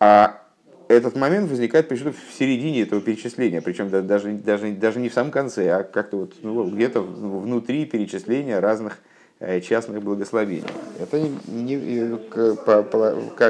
А 0.00 0.40
этот 0.88 1.14
момент 1.14 1.50
возникает 1.50 1.88
почему-то 1.88 2.16
в 2.16 2.34
середине 2.34 2.82
этого 2.82 3.02
перечисления, 3.02 3.60
причем 3.60 3.90
даже, 3.90 4.32
даже, 4.32 4.72
даже 4.72 4.98
не 4.98 5.10
в 5.10 5.14
самом 5.14 5.30
конце, 5.30 5.70
а 5.70 5.82
как-то 5.82 6.16
вот 6.16 6.34
ну, 6.42 6.68
где-то 6.68 7.02
внутри 7.02 7.84
перечисления 7.84 8.60
разных 8.60 8.98
э, 9.40 9.60
частных 9.60 10.02
благословений. 10.02 10.64
Это 10.98 11.20
не, 11.20 11.76
не, 11.76 12.18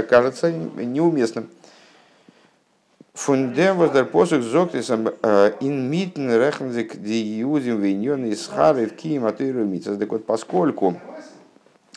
кажется 0.03 0.51
неуместным. 0.53 1.49
Фунде 3.15 3.73
воздер 3.75 4.07
посух 4.07 4.43
зоктисам 4.43 5.09
э, 5.23 5.53
ин 5.61 5.89
митн 5.89 6.31
рехнзик 6.31 6.97
ди 6.97 7.39
юзим 7.39 7.81
виньон 7.81 8.25
из 8.25 8.47
хары 8.49 8.87
в 8.87 8.97
кием 8.97 9.25
атыру 9.25 9.69
Так 9.79 10.11
вот, 10.11 10.27
поскольку 10.27 11.01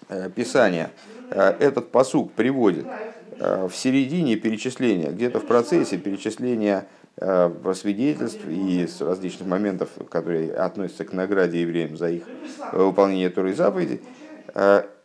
э, 0.09 0.29
Писание 0.29 0.91
этот 1.31 1.89
посук 1.89 2.31
приводит 2.33 2.85
Э, 2.85 3.12
в 3.39 3.71
середине 3.73 4.35
перечисления, 4.35 5.11
где-то 5.11 5.39
в 5.39 5.45
процессе 5.45 5.97
перечисления 5.97 6.87
э, 7.17 7.73
свидетельств 7.75 8.41
и 8.47 8.87
с 8.87 9.01
различных 9.01 9.47
моментов, 9.47 9.89
которые 10.09 10.53
относятся 10.53 11.05
к 11.05 11.13
награде 11.13 11.61
евреям 11.61 11.97
за 11.97 12.09
их 12.09 12.23
э, 12.71 12.77
выполнение 12.77 13.29
Торы 13.29 13.51
и 13.51 13.53
заповедей, 13.53 14.01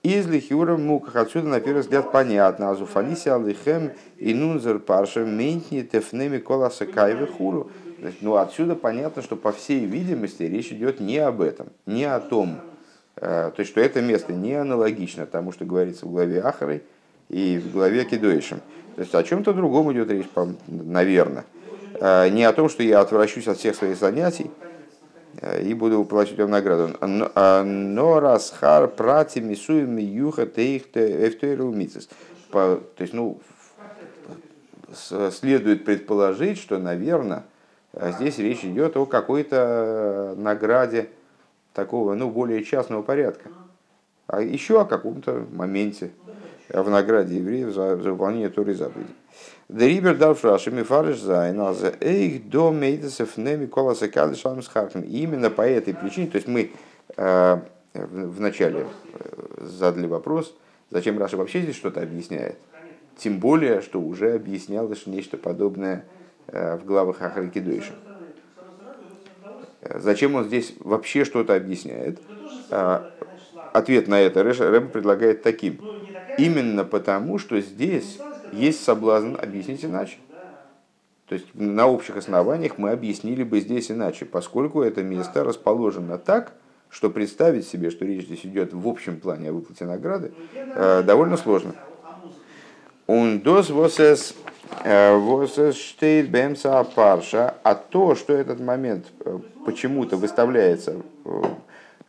из 0.03 0.27
лихюра 0.27 0.77
муках 0.77 1.17
отсюда 1.17 1.49
на 1.49 1.61
первый 1.61 1.81
взгляд 1.81 2.13
понятно. 2.13 2.71
Азуфалиси 2.71 3.31
алихем 3.31 3.93
и 4.19 4.35
нунзер 4.35 4.79
парша 4.79 5.25
ментни 5.25 5.83
тефнеми 5.83 6.39
коласа 6.39 6.87
кайве 6.87 7.27
хуру. 7.27 7.71
Ну, 8.21 8.37
отсюда 8.37 8.75
понятно, 8.75 9.23
что 9.23 9.37
по 9.37 9.51
всей 9.51 9.85
видимости 9.87 10.43
речь 10.45 10.71
идет 10.71 11.01
не 11.01 11.19
об 11.19 11.41
этом, 11.41 11.69
не 11.87 12.05
о 12.05 12.21
том, 12.21 12.61
то 13.17 13.55
есть, 13.59 13.71
что 13.71 13.81
это 13.81 14.01
место 14.01 14.33
не 14.33 14.55
аналогично 14.55 15.27
тому, 15.27 15.51
что 15.51 15.65
говорится 15.65 16.07
в 16.07 16.11
главе 16.11 16.41
Ахарой, 16.41 16.83
и 17.29 17.59
в 17.59 17.73
главе 17.73 18.05
Кедуэшем. 18.05 18.61
То 18.97 19.03
есть 19.03 19.15
о 19.15 19.23
чем-то 19.23 19.53
другом 19.53 19.93
идет 19.93 20.11
речь, 20.11 20.27
наверное. 20.67 21.45
А, 22.01 22.29
не 22.29 22.45
о 22.45 22.53
том, 22.53 22.69
что 22.69 22.83
я 22.83 23.01
отвращусь 23.01 23.49
от 23.49 23.59
всех 23.59 23.77
своих 23.77 23.97
занятий 23.97 24.51
а, 25.41 25.61
и 25.61 25.75
буду 25.75 26.05
платить 26.05 26.39
вам 26.39 26.51
награду. 26.51 26.97
Но 27.01 27.31
а, 27.35 28.21
расхар 28.21 28.89
прати 28.89 29.41
мисуем 29.41 29.99
юха 29.99 30.47
тейхте 30.47 31.29
эфтуэру 31.29 31.73
То 32.51 32.83
есть, 32.99 33.13
ну, 33.13 33.41
следует 35.31 35.85
предположить, 35.85 36.59
что, 36.59 36.79
наверное, 36.79 37.45
здесь 37.95 38.39
речь 38.39 38.65
идет 38.65 38.97
о 38.97 39.07
какой-то 39.07 40.35
награде 40.37 41.09
такого, 41.75 42.15
ну, 42.15 42.31
более 42.31 42.65
частного 42.65 43.03
порядка. 43.03 43.51
А 44.27 44.41
еще 44.43 44.81
о 44.81 44.85
каком-то 44.85 45.47
моменте, 45.53 46.11
в 46.69 46.91
награде 46.91 47.37
евреев 47.37 47.73
за, 47.73 47.97
за 47.97 48.13
выполнение 48.13 48.49
Торы 48.49 48.75
заповедей. 48.75 49.15
Дрибер 49.69 50.17
дал 50.17 50.35
фраши 50.35 50.71
мифариш 50.71 51.19
зайн, 51.19 51.61
а 51.61 51.75
за 51.75 51.93
эйх 52.01 52.49
до 52.49 52.71
мейдесов 52.71 53.37
неми 53.37 53.67
коласа 53.67 54.09
калишам 54.09 54.63
с 54.63 54.71
Именно 54.95 55.51
по 55.51 55.63
этой 55.63 55.95
причине, 55.95 56.29
то 56.29 56.37
есть 56.37 56.49
мы 56.49 56.71
э, 57.17 57.61
в 57.93 58.41
начале 58.41 58.87
э, 59.13 59.65
задали 59.67 60.07
вопрос, 60.07 60.57
зачем 60.91 61.19
Раша 61.19 61.37
вообще 61.37 61.61
здесь 61.61 61.77
что-то 61.77 62.01
объясняет. 62.01 62.57
Тем 63.19 63.41
более, 63.41 63.83
что 63.83 64.01
уже 64.01 64.35
объяснялось 64.35 65.07
нечто 65.07 65.37
подобное 65.37 66.05
э, 66.47 66.77
в 66.77 66.85
главах 66.85 67.21
Ахарикидойша. 67.21 67.93
Зачем 69.95 70.35
он 70.35 70.45
здесь 70.45 70.75
вообще 70.81 71.25
что-то 71.25 71.55
объясняет? 71.55 72.21
Ответ 72.71 74.09
на 74.09 74.21
это 74.21 74.43
Рэб 74.43 74.93
предлагает 74.93 75.43
таким. 75.43 75.98
Именно 76.38 76.85
потому, 76.85 77.38
что 77.38 77.61
здесь 77.61 78.18
есть 78.52 78.83
соблазн 78.83 79.35
объяснить 79.40 79.85
иначе. 79.85 80.16
То 81.28 81.35
есть 81.35 81.47
на 81.54 81.87
общих 81.87 82.16
основаниях 82.16 82.78
мы 82.78 82.90
объяснили 82.90 83.42
бы 83.42 83.61
здесь 83.61 83.90
иначе, 83.90 84.25
поскольку 84.25 84.83
это 84.83 85.02
место 85.02 85.45
расположено 85.45 86.16
так, 86.16 86.54
что 86.88 87.11
представить 87.11 87.66
себе, 87.66 87.90
что 87.90 88.07
речь 88.07 88.25
здесь 88.25 88.47
идет 88.47 88.73
в 88.73 88.88
общем 88.88 89.21
плане 89.21 89.50
о 89.50 89.52
выплате 89.52 89.85
награды, 89.85 90.33
э, 90.54 91.02
довольно 91.02 91.37
сложно. 91.37 91.75
Он 93.07 93.40
дос 93.40 93.68
восес 93.71 94.35
Штейт 95.76 96.30
Бемса 96.30 96.80
а 96.80 97.75
то, 97.75 98.14
что 98.14 98.33
этот 98.33 98.61
момент 98.61 99.07
почему-то 99.66 100.16
выставляется 100.16 100.97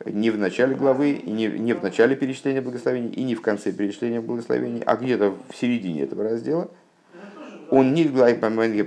не 0.05 0.31
в 0.31 0.37
начале 0.37 0.75
главы, 0.75 1.11
и 1.11 1.29
не, 1.29 1.47
не 1.47 1.73
в 1.73 1.83
начале 1.83 2.15
перечисления 2.15 2.61
благословений, 2.61 3.09
и 3.09 3.23
не 3.23 3.35
в 3.35 3.41
конце 3.41 3.71
перечисления 3.71 4.21
благословений, 4.21 4.81
а 4.85 4.95
где-то 4.95 5.35
в 5.49 5.55
середине 5.55 6.03
этого 6.03 6.23
раздела. 6.23 6.69
Он 7.69 7.93
не 7.93 8.07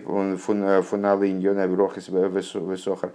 он 0.07 0.37
фуналы 0.39 1.31
иньона 1.31 1.69
брохис 1.69 2.09
высохар. 2.09 3.13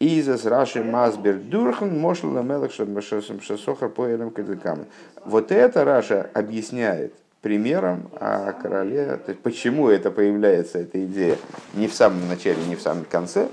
איז 0.00 0.44
דאָס 0.44 0.61
רש״י 0.61 0.82
מסביר 0.82 1.38
דורך 1.38 1.98
אַ 1.98 2.08
משל 2.08 2.28
מלך 2.28 2.72
ששכר 2.72 3.88
פועלים. 3.88 4.86
Вот 5.24 5.52
это 5.52 5.84
Раша 5.84 6.30
объясняет 6.34 7.14
примером 7.42 8.10
о 8.18 8.52
короле, 8.52 9.18
то 9.18 9.32
есть 9.32 9.40
почему 9.40 9.88
это 9.88 10.10
появляется, 10.10 10.78
эта 10.78 11.04
идея, 11.04 11.36
не 11.74 11.88
в 11.88 11.94
самом 11.94 12.26
начале, 12.26 12.56
не 12.66 12.74
в 12.74 12.80
самом 12.80 13.04
конце, 13.04 13.42
а 13.44 13.48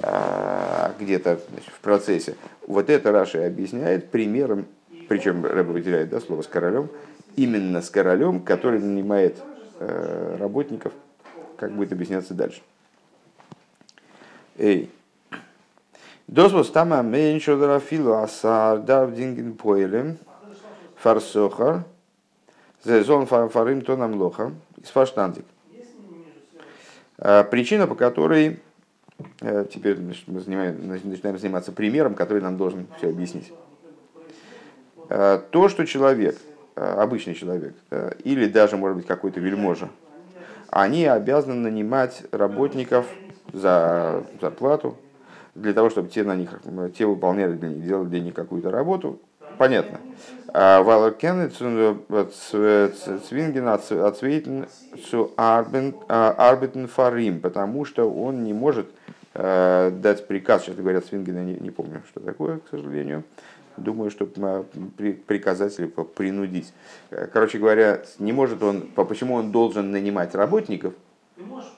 где-то 0.00 1.40
в 1.66 1.80
процессе. 1.80 2.36
Вот 2.66 2.88
это 2.88 3.12
Раша 3.12 3.46
объясняет 3.46 4.10
примером, 4.10 4.66
причем 5.08 5.44
Рэба 5.44 5.72
выделяет 5.72 6.10
да, 6.10 6.20
слово 6.20 6.42
с 6.42 6.46
королем, 6.46 6.88
именно 7.36 7.82
с 7.82 7.90
королем, 7.90 8.40
который 8.40 8.80
нанимает 8.80 9.36
э, 9.80 10.36
работников, 10.38 10.92
как 11.56 11.72
будет 11.72 11.92
объясняться 11.92 12.34
дальше. 12.34 12.60
Эй. 14.56 14.90
Досвос 16.26 16.70
тама 16.70 17.02
меньше 17.02 17.56
драфилу 17.56 18.14
асар 18.14 18.80
дав 18.80 19.14
динген 19.14 19.54
поэлем 19.54 20.18
фарсохар 20.96 21.84
зон 22.84 23.26
фарим 23.26 23.80
тонам 23.80 24.14
лоха 24.14 24.52
из 24.76 24.90
фаштантик. 24.90 25.44
Причина, 27.16 27.86
по 27.86 27.94
которой 27.94 28.60
теперь 29.72 29.96
значит, 29.96 30.28
мы 30.28 30.40
занимаем, 30.40 30.86
начинаем 30.86 31.38
заниматься 31.38 31.72
примером, 31.72 32.14
который 32.14 32.42
нам 32.42 32.56
должен 32.56 32.86
все 32.96 33.08
объяснить. 33.08 33.52
Э, 35.08 35.40
то, 35.50 35.68
что 35.68 35.86
человек, 35.86 36.36
э, 36.76 36.80
обычный 36.80 37.34
человек, 37.34 37.74
или 38.24 38.46
даже, 38.46 38.76
может 38.76 38.98
быть, 38.98 39.06
какой-то 39.06 39.40
вельможа, 39.40 39.88
они 40.70 41.06
обязаны 41.06 41.54
нанимать 41.54 42.22
работников 42.30 43.06
за 43.52 44.24
зарплату, 44.40 44.96
для 45.54 45.72
того, 45.72 45.90
чтобы 45.90 46.08
те, 46.08 46.22
на 46.22 46.36
них, 46.36 46.60
те 46.96 47.06
выполняли 47.06 47.54
для 47.54 47.70
них, 47.70 47.84
делали 47.84 48.08
для 48.08 48.20
них 48.20 48.34
какую-то 48.34 48.70
работу, 48.70 49.18
понятно. 49.56 49.98
Валер 50.52 51.12
Кеннет 51.12 51.54
Цвинген 51.54 53.66
zu 55.10 55.32
Arbeiten 55.36 56.86
Фарим, 56.86 57.40
потому 57.40 57.84
что 57.84 58.08
он 58.08 58.44
не 58.44 58.52
может 58.52 58.88
Э, 58.88 58.97
дать 59.34 60.26
приказ, 60.26 60.64
сейчас 60.64 60.76
говорят 60.76 61.04
Свингена, 61.04 61.44
не, 61.44 61.54
не 61.54 61.70
помню, 61.70 62.02
что 62.08 62.20
такое, 62.20 62.58
к 62.58 62.68
сожалению. 62.70 63.24
Думаю, 63.78 64.10
что 64.10 64.26
приказать 64.26 65.78
или 65.78 65.86
принудить. 65.86 66.72
Э, 67.10 67.26
короче 67.32 67.58
говоря, 67.58 68.02
не 68.18 68.32
может 68.32 68.62
он, 68.62 68.88
почему 68.94 69.34
он 69.34 69.52
должен 69.52 69.90
нанимать 69.90 70.34
работников? 70.34 70.94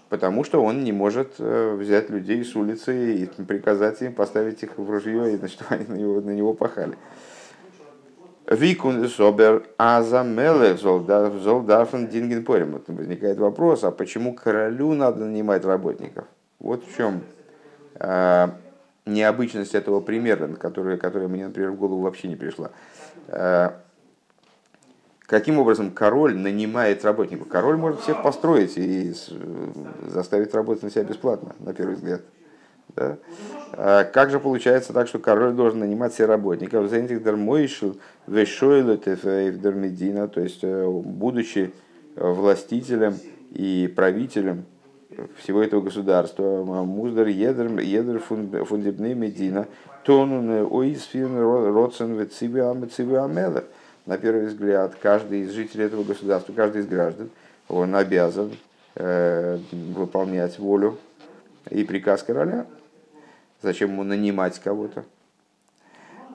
Потому 0.09 0.43
что 0.45 0.63
он 0.65 0.85
не 0.85 0.93
может 0.93 1.35
э, 1.39 1.75
взять 1.75 2.09
людей 2.09 2.43
с 2.45 2.57
улицы 2.57 3.15
и 3.15 3.27
приказать 3.43 4.01
им 4.01 4.15
поставить 4.15 4.63
их 4.63 4.79
в 4.79 4.91
ружье, 4.91 5.35
и 5.35 5.37
значит, 5.37 5.63
они 5.69 5.85
на 5.87 5.95
него, 5.95 6.21
на 6.21 6.31
него 6.31 6.55
пахали. 6.55 6.97
Викун 8.47 9.07
собер 9.09 9.65
азамелех 9.77 10.81
золдарфен 10.81 12.09
динген. 12.09 12.45
Возникает 12.45 13.39
вопрос, 13.39 13.85
а 13.85 13.91
почему 13.91 14.35
королю 14.35 14.95
надо 14.95 15.25
нанимать 15.25 15.65
работников? 15.65 16.25
Вот 16.59 16.85
в 16.85 16.97
чем 16.97 17.23
Э, 17.23 17.40
необычность 19.07 19.75
этого 19.75 20.01
примера, 20.01 20.49
которая, 20.49 20.97
которая 20.97 21.29
мне, 21.29 21.47
например, 21.47 21.73
в 21.73 21.77
голову 21.77 22.03
вообще 22.03 22.29
не 22.29 22.37
пришла. 22.37 22.71
Э, 23.29 23.71
каким 25.27 25.59
образом 25.59 25.91
король 25.91 26.37
нанимает 26.37 27.05
работников? 27.05 27.49
Король 27.49 27.77
может 27.77 28.01
всех 28.01 28.23
построить 28.23 28.77
и 28.77 29.13
заставить 30.07 30.55
работать 30.55 30.83
на 30.83 30.91
себя 30.91 31.05
бесплатно, 31.05 31.55
на 31.59 31.75
первый 31.75 31.97
взгляд. 31.97 32.23
Да? 32.97 33.19
А 33.73 34.05
как 34.05 34.31
же 34.31 34.41
получается 34.41 34.93
так, 34.93 35.07
что 35.07 35.19
король 35.19 35.53
должен 35.53 35.81
нанимать 35.81 36.15
себе 36.15 36.27
работников? 36.27 36.91
Дармойшил, 37.23 37.99
вешойлет 38.27 39.07
медина, 39.75 40.29
то 40.29 40.41
есть 40.41 40.61
э, 40.63 40.87
будучи 40.89 41.73
властителем 42.17 43.17
и 43.51 43.93
правителем 43.95 44.65
всего 45.37 45.63
этого 45.63 45.81
государства, 45.81 46.65
Муздар 46.65 47.27
Едер, 47.27 47.79
Едер 47.81 48.21
фундибны 48.21 49.15
Медина, 49.15 49.67
Тонун 50.05 50.69
Оисфин 50.71 51.39
Родсен 51.39 52.17
Амелев. 53.17 53.65
На 54.07 54.19
первый 54.19 54.47
взгляд, 54.47 54.95
каждый 55.01 55.43
из 55.43 55.51
жителей 55.51 55.85
этого 55.85 56.05
государства, 56.05 56.53
каждый 56.53 56.83
из 56.83 56.87
граждан, 56.87 57.31
он 57.69 57.95
обязан 57.95 58.51
э, 58.95 59.59
выполнять 59.73 60.59
волю 60.59 60.99
и 61.71 61.85
приказ 61.85 62.23
короля. 62.23 62.67
Зачем 63.63 63.91
ему 63.91 64.05
нанимать 64.05 64.59
кого-то? 64.59 65.05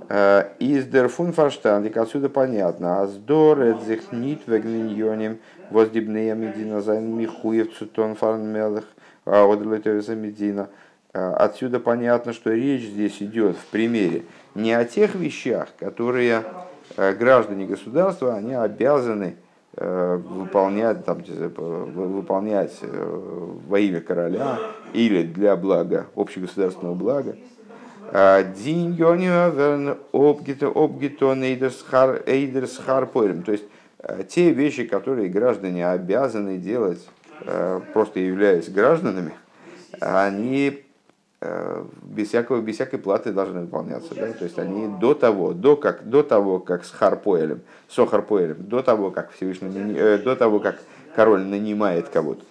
Э, 0.08 0.49
из 0.60 0.86
дерфун 0.86 1.34
фарштандик, 1.34 1.97
отсюда 1.97 2.29
понятно. 2.29 3.01
Аздор 3.01 3.60
эдзихнит 3.62 4.41
вегниньоним 4.45 5.39
воздибнея 5.71 6.36
медина 6.36 6.81
зайн 6.81 7.17
михуев 7.17 7.75
цутон 7.75 8.15
фарнмелых 8.15 8.86
а 9.25 9.51
одлетевиса 9.51 10.13
медина. 10.15 10.69
Э, 11.13 11.34
отсюда 11.34 11.79
понятно, 11.79 12.34
что 12.34 12.53
речь 12.53 12.84
здесь 12.84 13.19
идет 13.21 13.58
в 13.58 13.65
примере 13.71 14.25
не 14.53 14.73
о 14.73 14.86
тех 14.86 15.15
вещах, 15.15 15.69
которые 15.79 16.43
э, 16.97 17.13
граждане 17.13 17.65
государства, 17.65 18.36
они 18.36 18.53
обязаны 18.53 19.38
выполнять, 19.77 21.03
там, 21.03 21.21
выполнять 21.21 22.79
во 22.81 23.77
имя 23.77 23.99
короля 23.99 24.58
или 24.93 25.23
для 25.23 25.58
блага, 25.58 26.05
общегосударственного 26.15 26.95
блага, 26.95 27.36
די 28.12 28.93
ענינים 28.93 29.50
ווערן 29.50 29.97
אָפּגעטאָן 30.13 31.11
אָן 31.11 31.43
דער 31.43 32.04
שכר 32.04 33.06
פועלים. 33.08 33.43
То 33.44 33.52
есть 33.52 33.65
э, 34.00 34.24
те 34.28 34.52
вещи, 34.52 34.86
которые 34.86 35.30
граждане 35.30 35.88
обязаны 35.88 36.58
делать, 36.58 37.06
э, 37.41 37.82
просто 37.94 38.20
являясь 38.20 38.70
гражданами, 38.70 39.34
они 40.00 40.84
э, 41.41 41.84
без, 42.04 42.30
всякого, 42.30 42.62
без 42.62 42.76
всякой 42.76 43.00
платы 43.00 43.32
должны 43.32 43.62
выполняться. 43.62 44.13
Да? 44.15 44.32
То 44.34 44.46
есть 44.46 44.60
они 44.60 44.88
до 45.00 45.13
того, 45.13 45.54
до, 45.54 45.76
как, 45.76 46.08
до 46.08 46.24
того, 46.24 46.60
как 46.60 46.86
с 46.86 46.91
харпоэлем, 46.91 47.62
со 47.89 48.06
харпоэлем, 48.06 48.58
до 48.60 48.82
того, 48.82 49.12
как 49.12 49.32
Всевышний, 49.32 50.20
до 50.20 50.36
того, 50.36 50.60
как 50.60 50.80
король 51.15 51.41
нанимает 51.41 52.10
кого-то. 52.10 52.44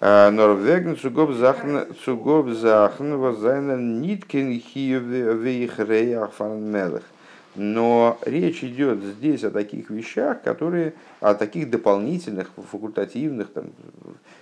Норвеген 0.00 0.96
цугоб 0.96 1.32
захн 1.32 1.92
цугоб 2.04 2.48
захн 2.48 3.16
возайнен 3.16 4.00
ниткин 4.00 4.58
хиевейхреях 4.58 6.32
фан 6.32 7.02
Но 7.54 8.18
речь 8.24 8.64
идет 8.64 9.02
здесь 9.02 9.44
о 9.44 9.50
таких 9.50 9.90
вещах, 9.90 10.40
которые, 10.40 10.94
о 11.20 11.34
таких 11.34 11.68
дополнительных, 11.68 12.50
факультативных 12.70 13.52
там, 13.52 13.72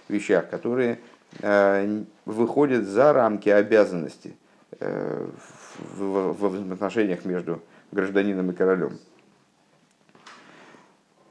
вещах, 0.08 0.48
которые 0.48 1.00
э, 1.40 2.04
выходят 2.24 2.84
за 2.84 3.12
рамки 3.12 3.48
обязанностей 3.48 4.36
э, 4.78 5.26
в, 5.96 6.32
в, 6.34 6.68
в 6.68 6.72
отношениях 6.72 7.24
между 7.24 7.60
гражданином 7.90 8.52
и 8.52 8.54
королем. 8.54 8.98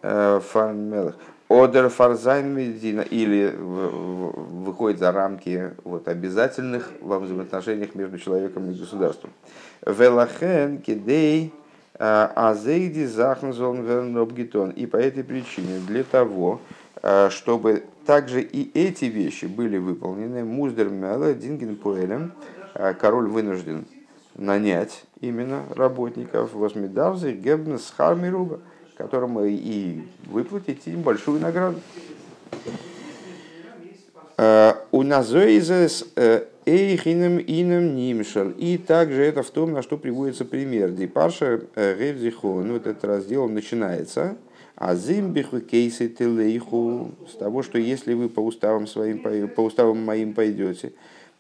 Э, 0.01 0.41
Фан 0.51 1.13
Одер 1.49 1.88
фарзайн 1.88 2.53
медина 2.53 3.01
или 3.01 3.53
выходит 3.57 4.99
за 4.99 5.13
рамки 5.13 5.71
вот, 5.86 6.10
обязательных 6.10 6.91
во 6.99 7.19
взаимоотношениях 7.19 7.95
между 7.95 8.19
человеком 8.19 8.69
и 8.69 8.73
государством. 8.73 9.31
Велахен 9.86 10.79
кидей 10.79 11.53
а, 11.99 12.31
азейди 12.36 13.05
захнзон 13.05 13.83
вернобгитон. 13.83 14.71
И 14.71 14.86
по 14.86 14.97
этой 14.97 15.23
причине, 15.23 15.79
для 15.88 16.03
того, 16.03 16.60
а, 17.01 17.29
чтобы 17.29 17.83
также 18.05 18.41
и 18.41 18.69
эти 18.77 19.05
вещи 19.05 19.45
были 19.45 19.77
выполнены, 19.77 20.43
муздер 20.43 20.89
мяла 20.89 21.33
динген 21.33 21.77
поэлем, 21.77 22.33
а, 22.73 22.93
король 22.93 23.29
вынужден 23.29 23.86
нанять 24.36 25.05
именно 25.21 25.63
работников, 25.75 26.53
возмедавзы 26.53 27.31
гебнес 27.31 27.93
хармируба 27.95 28.60
которому 28.97 29.45
и 29.45 30.01
выплатить 30.25 30.88
им 30.88 31.01
большую 31.01 31.39
награду. 31.39 31.79
Э, 34.38 34.73
у 34.91 35.03
назоизес 35.03 36.05
э, 36.15 36.45
эйхиным 36.65 37.39
иным 37.39 37.95
нимшал. 37.95 38.49
И 38.51 38.77
также 38.77 39.23
это 39.23 39.43
в 39.43 39.49
том, 39.51 39.71
на 39.71 39.81
что 39.81 39.97
приводится 39.97 40.45
пример. 40.45 40.91
Дипарша 40.91 41.62
э, 41.75 41.95
Ревзихон, 41.97 42.71
вот 42.71 42.88
этот 42.88 43.03
раздел 43.05 43.47
начинается. 43.47 44.38
А 44.75 44.93
зимбиху 44.95 45.60
кейсы 45.60 46.07
телейху 46.07 47.12
с 47.27 47.36
того, 47.36 47.63
что 47.63 47.79
если 47.79 48.13
вы 48.13 48.29
по 48.29 48.41
уставам 48.41 48.86
своим, 48.86 49.19
по 49.49 49.62
уставам 49.62 50.05
моим 50.05 50.36
пойдете, 50.36 50.93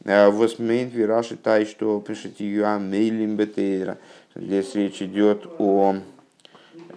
Восмейн 0.03 0.89
вираши 0.89 1.35
тай, 1.35 1.65
что 1.65 1.99
пишите 2.01 2.51
юа 2.51 2.79
мейлим 2.79 3.35
бетейра. 3.35 3.99
Здесь 4.35 4.73
речь 4.73 5.01
идет 5.03 5.45
о... 5.59 5.97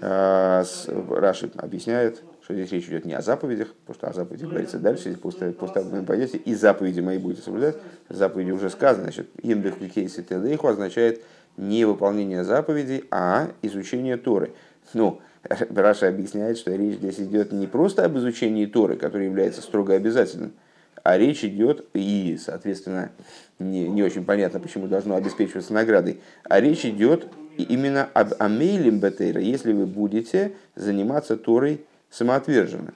Раши 0.00 1.50
объясняет, 1.56 2.22
что 2.42 2.54
здесь 2.54 2.72
речь 2.72 2.88
идет 2.88 3.04
не 3.04 3.14
о 3.14 3.22
заповедях, 3.22 3.74
потому 3.86 3.94
что 3.94 4.08
о 4.08 4.12
заповедях 4.12 4.48
говорится 4.48 4.78
дальше, 4.78 5.08
если 5.08 5.20
по 5.20 5.64
уставам 5.64 5.90
моим 5.90 6.06
пойдете, 6.06 6.38
и 6.38 6.54
заповеди 6.54 7.00
мои 7.00 7.18
будете 7.18 7.42
соблюдать. 7.42 7.76
Заповеди 8.08 8.50
уже 8.50 8.70
сказано, 8.70 9.04
значит, 9.04 9.28
имбиху 9.42 9.86
кейсы 9.88 10.22
телейху 10.22 10.68
означает 10.68 11.22
не 11.56 11.84
выполнение 11.84 12.44
заповедей, 12.44 13.04
а 13.10 13.50
изучение 13.62 14.16
Торы. 14.16 14.52
Ну, 14.94 15.20
Раша 15.74 16.08
объясняет, 16.08 16.58
что 16.58 16.74
речь 16.74 16.96
здесь 16.96 17.20
идет 17.20 17.52
не 17.52 17.66
просто 17.66 18.04
об 18.04 18.16
изучении 18.18 18.66
Торы, 18.66 18.96
которое 18.96 19.26
является 19.26 19.62
строго 19.62 19.94
обязательным, 19.94 20.52
а 21.02 21.16
речь 21.16 21.44
идет, 21.44 21.86
и, 21.94 22.38
соответственно, 22.42 23.10
не, 23.58 23.88
не 23.88 24.02
очень 24.02 24.24
понятно, 24.24 24.60
почему 24.60 24.86
должно 24.86 25.14
обеспечиваться 25.16 25.72
наградой, 25.72 26.20
а 26.44 26.60
речь 26.60 26.84
идет 26.84 27.26
именно 27.62 28.08
об 28.14 28.34
амейлем 28.38 28.98
бетейра, 28.98 29.40
если 29.40 29.72
вы 29.72 29.86
будете 29.86 30.52
заниматься 30.74 31.36
Торой 31.36 31.84
самоотверженно, 32.10 32.92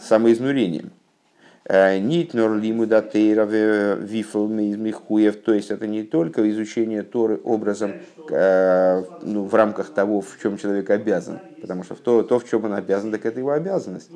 самоизнурением. 0.00 0.90
Э, 1.66 1.98
Нит 1.98 2.34
норлиму 2.34 2.86
датейра 2.86 3.44
вифл 3.46 4.46
михуев, 4.48 5.36
то 5.36 5.54
есть 5.54 5.70
это 5.70 5.86
не 5.86 6.02
только 6.02 6.48
изучение 6.50 7.02
Торы 7.02 7.40
образом 7.42 7.94
э, 8.30 9.02
ну, 9.22 9.44
в 9.44 9.54
рамках 9.54 9.88
того, 9.94 10.20
в 10.20 10.38
чем 10.42 10.58
человек 10.58 10.90
обязан, 10.90 11.38
потому 11.62 11.82
что 11.82 11.94
то, 11.94 12.22
то, 12.22 12.38
в 12.38 12.46
чем 12.46 12.66
он 12.66 12.74
обязан, 12.74 13.12
так 13.12 13.24
это 13.24 13.38
его 13.38 13.52
обязанность. 13.52 14.10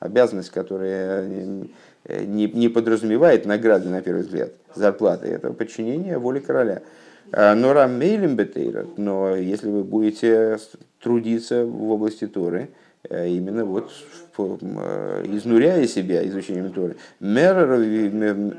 Обязанность, 0.00 0.50
которая 0.50 1.28
э, 2.04 2.24
не, 2.24 2.46
не 2.46 2.68
подразумевает 2.70 3.44
награды, 3.44 3.90
на 3.90 4.00
первый 4.00 4.22
взгляд, 4.22 4.52
зарплаты, 4.74 5.26
это 5.26 5.52
подчинение 5.52 6.16
воле 6.16 6.40
короля. 6.40 6.80
Но 7.32 7.72
рамейлем 7.72 8.36
бетейра, 8.36 8.86
но 8.96 9.36
если 9.36 9.68
вы 9.68 9.84
будете 9.84 10.58
трудиться 11.02 11.64
в 11.64 11.90
области 11.90 12.26
Торы, 12.26 12.70
именно 13.10 13.64
вот 13.64 13.90
Э, 14.38 15.24
изнуряя 15.26 15.86
себя 15.86 16.26
изучением 16.28 16.72
Торы. 16.72 16.96
Мерер 17.18 17.76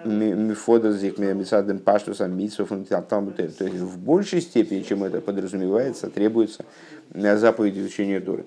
мифода 0.06 0.92
зих 0.92 1.18
мецадем 1.18 1.80
паштусом 1.80 2.38
митсов 2.38 2.70
То 2.70 3.44
есть 3.64 3.80
в 3.80 3.98
большей 3.98 4.42
степени, 4.42 4.82
чем 4.82 5.06
это 5.06 5.22
подразумевается, 5.22 6.10
требуется 6.10 6.66
заповедь 7.14 7.78
изучения 7.78 8.20
Торы. 8.20 8.46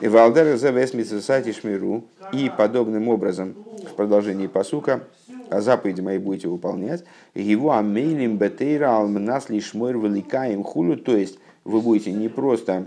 Валдер 0.00 0.56
завес 0.56 0.94
митсасати 0.94 1.52
шмиру. 1.52 2.04
И 2.32 2.50
подобным 2.56 3.08
образом, 3.08 3.54
в 3.90 3.94
продолжении 3.94 4.46
посука, 4.46 5.02
заповеди 5.50 6.00
мои 6.00 6.18
будете 6.18 6.48
выполнять. 6.48 7.04
Его 7.34 7.72
амейлим 7.72 8.38
бетейра 8.38 8.96
алмнас 8.96 9.48
лишмойр 9.48 9.98
великаем 9.98 10.62
хулю. 10.62 10.96
То 10.96 11.16
есть 11.16 11.38
вы 11.64 11.80
будете 11.80 12.12
не 12.12 12.28
просто 12.28 12.86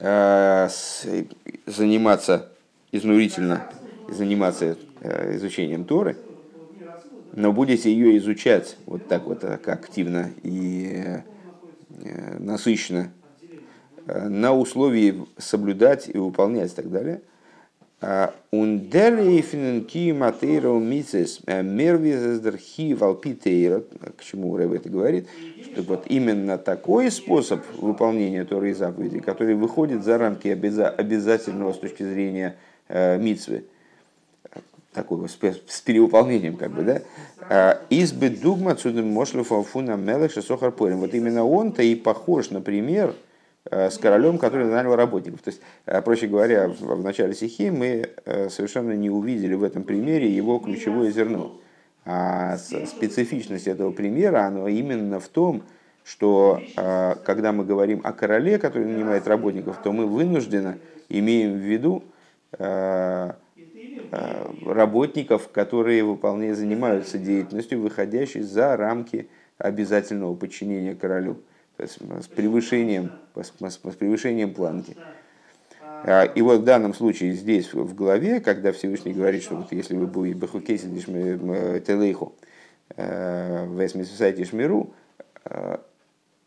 Э, 0.00 0.68
заниматься 1.66 2.52
изнурительно, 2.92 3.64
заниматься 4.08 4.76
э, 5.00 5.36
изучением 5.36 5.84
Торы, 5.84 6.16
но 7.32 7.52
будете 7.52 7.92
ее 7.92 8.16
изучать 8.18 8.76
вот 8.86 9.08
так 9.08 9.24
вот 9.24 9.40
так 9.40 9.66
активно 9.66 10.30
и 10.44 11.20
э, 12.04 12.38
насыщенно 12.38 13.12
на 14.06 14.54
условии 14.54 15.26
соблюдать 15.36 16.08
и 16.08 16.16
выполнять 16.16 16.72
и 16.72 16.76
так 16.76 16.90
далее. 16.92 17.20
Ундерлейфенки 18.00 20.12
матейра 20.12 20.72
мицес 20.78 21.40
мервизездерхи 21.46 22.94
валпитейра, 22.94 23.82
к 24.16 24.22
чему 24.22 24.56
Рэб 24.56 24.74
это 24.74 24.88
говорит, 24.88 25.26
что 25.64 25.82
вот 25.82 26.04
именно 26.06 26.58
такой 26.58 27.10
способ 27.10 27.60
выполнения 27.76 28.44
Торы 28.44 28.70
и 28.70 28.74
заповедей, 28.74 29.18
который 29.18 29.56
выходит 29.56 30.04
за 30.04 30.16
рамки 30.16 30.46
обязательного 30.46 31.72
с 31.72 31.78
точки 31.78 32.04
зрения 32.04 32.56
э, 32.86 33.18
мицвы, 33.18 33.64
такой 34.92 35.28
с, 35.28 35.36
с 35.66 35.80
перевыполнением, 35.80 36.56
как 36.56 36.70
бы, 36.70 36.84
да, 36.84 37.02
избы 37.90 38.30
дугма 38.30 38.70
отсюда 38.72 39.02
мошлюфа 39.02 39.60
фуна 39.64 39.96
мелech 39.96 40.34
шесохар 40.34 40.70
Вот 40.70 41.14
именно 41.14 41.44
он-то 41.44 41.82
и 41.82 41.96
похож, 41.96 42.50
например, 42.50 43.08
Э, 43.08 43.12
с 43.70 43.98
королем, 43.98 44.38
который 44.38 44.66
нанял 44.66 44.96
работников. 44.96 45.42
То 45.42 45.50
есть, 45.50 45.60
э, 45.86 46.00
проще 46.02 46.26
говоря, 46.26 46.68
в 46.68 47.02
начале 47.02 47.34
стихи 47.34 47.70
мы 47.70 48.10
э, 48.24 48.48
совершенно 48.48 48.92
не 48.92 49.10
увидели 49.10 49.54
в 49.54 49.62
этом 49.62 49.82
примере 49.82 50.28
его 50.28 50.58
ключевое 50.58 51.10
зерно. 51.10 51.60
А 52.04 52.56
специфичность 52.56 53.66
этого 53.66 53.90
примера, 53.90 54.46
оно 54.46 54.66
именно 54.68 55.20
в 55.20 55.28
том, 55.28 55.62
что 56.04 56.58
когда 56.74 57.52
мы 57.52 57.66
говорим 57.66 58.00
о 58.02 58.12
короле, 58.14 58.56
который 58.58 58.86
нанимает 58.86 59.28
работников, 59.28 59.78
то 59.82 59.92
мы 59.92 60.06
вынужденно 60.06 60.78
имеем 61.10 61.52
в 61.52 61.56
виду 61.58 62.02
работников, 64.64 65.50
которые 65.50 66.02
выполняют, 66.02 66.56
занимаются 66.56 67.18
деятельностью, 67.18 67.82
выходящей 67.82 68.40
за 68.40 68.74
рамки 68.74 69.28
обязательного 69.58 70.34
подчинения 70.34 70.94
королю 70.94 71.42
с 71.78 72.26
превышением, 72.28 73.12
с 73.36 73.96
превышением 73.96 74.54
планки. 74.54 74.96
А, 76.04 76.24
и 76.24 76.42
вот 76.42 76.60
в 76.60 76.64
данном 76.64 76.94
случае 76.94 77.32
здесь 77.32 77.72
в 77.72 77.94
главе, 77.94 78.40
когда 78.40 78.72
Всевышний 78.72 79.12
говорит, 79.12 79.42
что 79.42 79.56
вот 79.56 79.72
если 79.72 79.96
вы 79.96 80.06
будете 80.06 80.36
бахукейси 80.36 80.86
телейху 81.80 82.34
в 82.96 83.84
эсмисусайте 83.86 84.44
шмиру, 84.44 84.92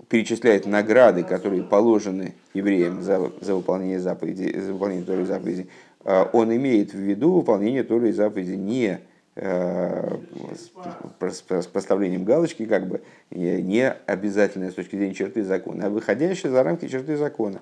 перечисляет 0.10 0.66
награды, 0.66 1.24
которые 1.24 1.64
положены 1.64 2.34
евреям 2.54 3.02
за, 3.02 3.32
за 3.40 3.56
выполнение 3.56 4.00
заповедей, 4.00 4.60
за 4.60 4.74
выполнение 4.74 5.06
Торы 5.06 5.22
и 5.22 5.26
заповедей, 5.26 5.70
а, 6.04 6.30
он 6.34 6.54
имеет 6.54 6.94
в 6.94 6.98
виду 6.98 7.34
выполнение 7.34 7.84
Торы 7.84 8.10
и 8.10 8.12
заповедей 8.12 8.58
не 8.58 9.00
Э, 9.00 9.11
с 9.42 11.68
поставлением 11.68 12.24
галочки, 12.24 12.66
как 12.66 12.88
бы 12.88 13.02
не 13.32 13.92
обязательное 14.06 14.70
с 14.70 14.76
точки 14.76 14.96
зрения 14.96 15.16
черты 15.16 15.44
закона, 15.44 15.88
а 15.88 15.90
выходящее 15.90 16.52
за 16.52 16.64
рамки 16.64 16.88
черты 16.88 17.18
закона. 17.18 17.62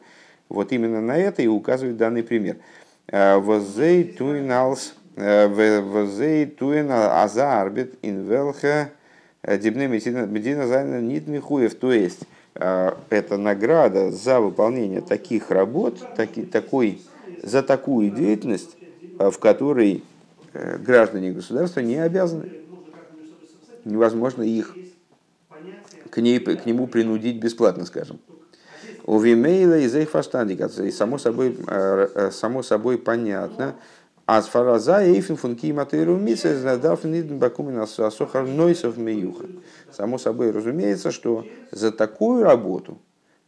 Вот 0.50 0.74
именно 0.74 1.00
на 1.00 1.18
это 1.18 1.42
и 1.42 1.48
указывает 1.48 1.96
данный 1.96 2.24
пример. 2.24 2.58
Э, 3.08 3.38
Возей 3.38 4.04
туиналс 4.04 4.96
э, 5.16 5.48
возей 5.82 6.48
туинал 6.48 7.24
азарбит 7.24 7.98
инвелха 8.02 8.90
די 9.44 9.61
בני 9.61 9.88
המדינה 9.88 10.68
זיינען 10.68 11.00
מחויב. 11.00 11.76
То 11.76 11.94
есть 11.94 12.24
это 12.56 13.38
награда 13.38 14.12
за 14.12 14.42
выполнение 14.42 15.00
таких 15.00 15.50
работ, 15.50 16.16
таки, 16.18 16.42
такой, 16.42 17.02
за 17.42 17.64
такую 17.64 18.10
деятельность, 18.10 18.76
в 19.18 19.38
которой 19.38 20.02
Э, 20.02 20.09
граждане 20.80 21.32
государства 21.32 21.82
не 21.82 21.98
обязаны. 21.98 22.52
Невозможно 23.86 24.44
их 24.44 24.76
к, 26.10 26.18
ней, 26.18 26.40
к 26.40 26.66
нему 26.66 26.88
принудить 26.88 27.40
бесплатно, 27.42 27.86
скажем. 27.86 28.20
ובמילא 29.06 29.20
איז 29.20 29.80
אויך 29.80 29.96
פאַרשטאַנדיק, 29.96 30.70
и 30.84 30.92
само 30.92 31.18
собой, 31.18 31.58
э, 31.68 32.08
э, 32.14 32.32
само 32.32 32.62
собой 32.62 32.98
понятно, 32.98 33.76
אַז 34.26 34.48
פאַר 34.48 34.73
אַזאַ 34.73 35.04
אופן 35.04 35.38
פון 35.38 35.72
קיום 35.72 35.92
התורה 35.92 36.18
ומצוות 36.18 36.44
באַקומט 36.44 37.42
מען 37.42 37.84
אַ 37.84 38.01
שכר 38.01 38.46
נוסף 38.46 38.98
מיוחד. 38.98 39.48
Само 39.92 40.20
собой 40.20 40.52
разумеется, 40.52 41.12
что 41.12 41.48
за 41.72 41.92
такую 41.92 42.44
работу 42.44 43.00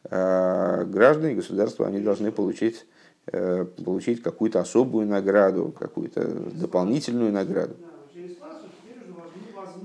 граждане 0.04 1.36
государства 1.36 1.86
они 1.86 2.00
должны 2.00 2.32
получить 2.32 2.86
Э, 2.86 3.11
получить 3.26 4.22
какую-то 4.24 4.60
особую 4.60 5.08
награду, 5.08 5.74
какую-то 5.78 6.26
дополнительную 6.26 7.32
награду. 7.32 7.76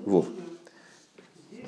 Вов. 0.04 0.26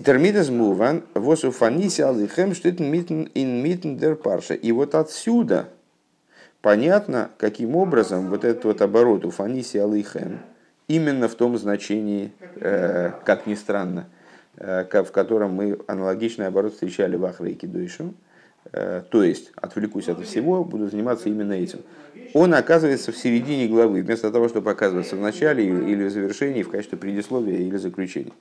Термидес 0.04 0.48
муван, 0.48 1.02
восу 1.14 1.50
фаниси 1.50 2.02
алихем 2.02 2.54
митн 2.90 3.24
ин 3.34 3.62
митн 3.62 3.96
дер 3.96 4.14
парша. 4.14 4.54
И 4.54 4.70
вот 4.70 4.94
отсюда 4.94 5.68
понятно, 6.62 7.30
каким 7.36 7.74
образом 7.74 8.30
вот 8.30 8.44
этот 8.44 8.64
вот 8.64 8.80
оборот 8.80 9.24
у 9.24 9.30
фаниси 9.30 9.76
алихем, 9.76 10.38
именно 10.86 11.28
в 11.28 11.34
том 11.34 11.58
значении, 11.58 12.32
э, 12.56 13.10
как 13.24 13.46
ни 13.46 13.54
странно, 13.54 14.08
э, 14.56 14.84
в 15.02 15.10
котором 15.10 15.52
мы 15.52 15.78
аналогичный 15.88 16.46
оборот 16.46 16.74
встречали 16.74 17.16
в 17.16 17.24
Ахрейке 17.24 17.66
Дуишу, 17.66 18.14
Э, 18.14 18.27
то 18.72 19.22
есть 19.22 19.52
отвлекусь 19.56 20.08
от 20.08 20.24
всего, 20.26 20.64
буду 20.64 20.88
заниматься 20.88 21.28
именно 21.28 21.52
этим. 21.52 21.80
Он 22.34 22.52
оказывается 22.54 23.10
в 23.12 23.16
середине 23.16 23.68
главы, 23.68 24.02
вместо 24.02 24.30
того, 24.30 24.48
чтобы 24.48 24.70
оказываться 24.70 25.16
в 25.16 25.20
начале 25.20 25.64
или 25.64 26.04
в 26.04 26.10
завершении 26.10 26.62
в 26.62 26.70
качестве 26.70 26.98
предисловия 26.98 27.56
или 27.56 27.76
заключения. 27.76 28.32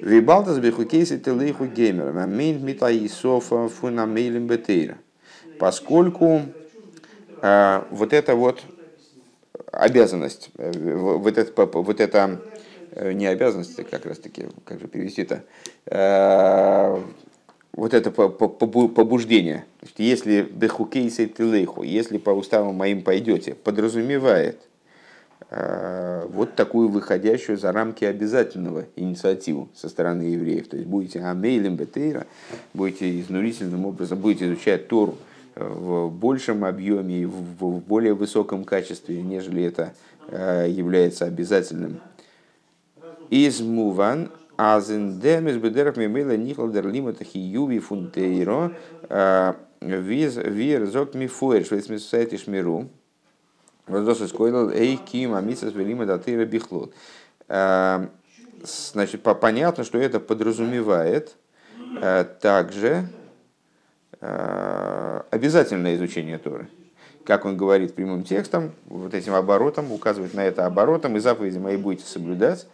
Вибалтас 0.00 0.58
бехукейси 0.58 1.18
телейху 1.18 1.66
геймер, 1.66 2.12
мейн 2.12 2.64
митаисофа 2.64 3.68
фунамейлем 3.68 4.46
бетейра. 4.46 4.96
Поскольку 5.58 6.42
вот 7.42 8.12
это 8.12 8.34
вот 8.34 8.62
обязанность, 9.70 10.50
вот 10.56 11.38
это, 11.38 11.66
вот 11.66 12.00
это 12.00 12.40
не 12.96 13.26
обязанность, 13.26 13.76
как 13.90 14.06
раз 14.06 14.18
таки, 14.18 14.46
как 14.64 14.80
же 14.80 14.88
перевести-то, 14.88 15.42
вот 17.76 17.92
это 17.92 18.10
побуждение, 18.10 19.64
если 19.96 20.42
бехукейсей 20.42 21.26
тылейху, 21.26 21.82
если 21.82 22.18
по 22.18 22.30
уставам 22.30 22.76
моим 22.76 23.02
пойдете, 23.02 23.54
подразумевает 23.54 24.60
э, 25.50 26.24
вот 26.30 26.54
такую 26.54 26.88
выходящую 26.88 27.58
за 27.58 27.72
рамки 27.72 28.04
обязательного 28.04 28.84
инициативу 28.94 29.68
со 29.74 29.88
стороны 29.88 30.22
евреев. 30.22 30.68
То 30.68 30.76
есть 30.76 30.88
будете 30.88 31.20
амейлем 31.20 31.74
бетейра, 31.74 32.26
будете 32.74 33.20
изнурительным 33.20 33.86
образом, 33.86 34.20
будете 34.20 34.46
изучать 34.46 34.86
Тору 34.86 35.16
э, 35.56 35.66
в 35.66 36.10
большем 36.10 36.64
объеме 36.64 37.22
и 37.22 37.24
в 37.24 37.80
более 37.80 38.14
высоком 38.14 38.64
качестве, 38.64 39.20
нежели 39.20 39.64
это 39.64 39.94
э, 40.28 40.68
является 40.70 41.24
обязательным. 41.24 42.00
Из 43.30 43.60
муван 43.60 44.30
Азен 44.56 45.18
демис 45.20 45.56
бедерах 45.56 45.96
мимейла 45.96 46.36
нихал 46.36 46.70
дер 46.70 46.86
лимата 46.86 47.24
хиюви 47.24 47.78
фунтейро 47.78 48.72
виз 49.80 50.36
вир 50.36 50.86
зок 50.86 51.14
мифуэр 51.14 51.64
швейцмисуэти 51.64 52.36
шмиру. 52.36 52.88
Воздос 53.86 54.28
скойлал 54.28 54.70
эй 54.70 54.96
ким 54.96 55.34
амисас 55.34 55.74
велима 55.74 56.06
датыра 56.06 56.44
бихлот. 56.44 56.94
Значит, 57.48 59.22
понятно, 59.22 59.84
что 59.84 59.98
это 59.98 60.20
подразумевает 60.20 61.36
также 62.40 63.08
обязательное 64.20 65.96
изучение 65.96 66.38
Торы. 66.38 66.68
Как 67.26 67.44
он 67.44 67.56
говорит 67.58 67.94
прямым 67.94 68.22
текстом, 68.22 68.72
вот 68.86 69.12
этим 69.12 69.34
оборотом, 69.34 69.92
указывает 69.92 70.32
на 70.34 70.44
это 70.44 70.64
оборотом, 70.64 71.16
и 71.16 71.20
заповеди 71.20 71.58
мои 71.58 71.76
будете 71.76 72.06
соблюдать, 72.06 72.66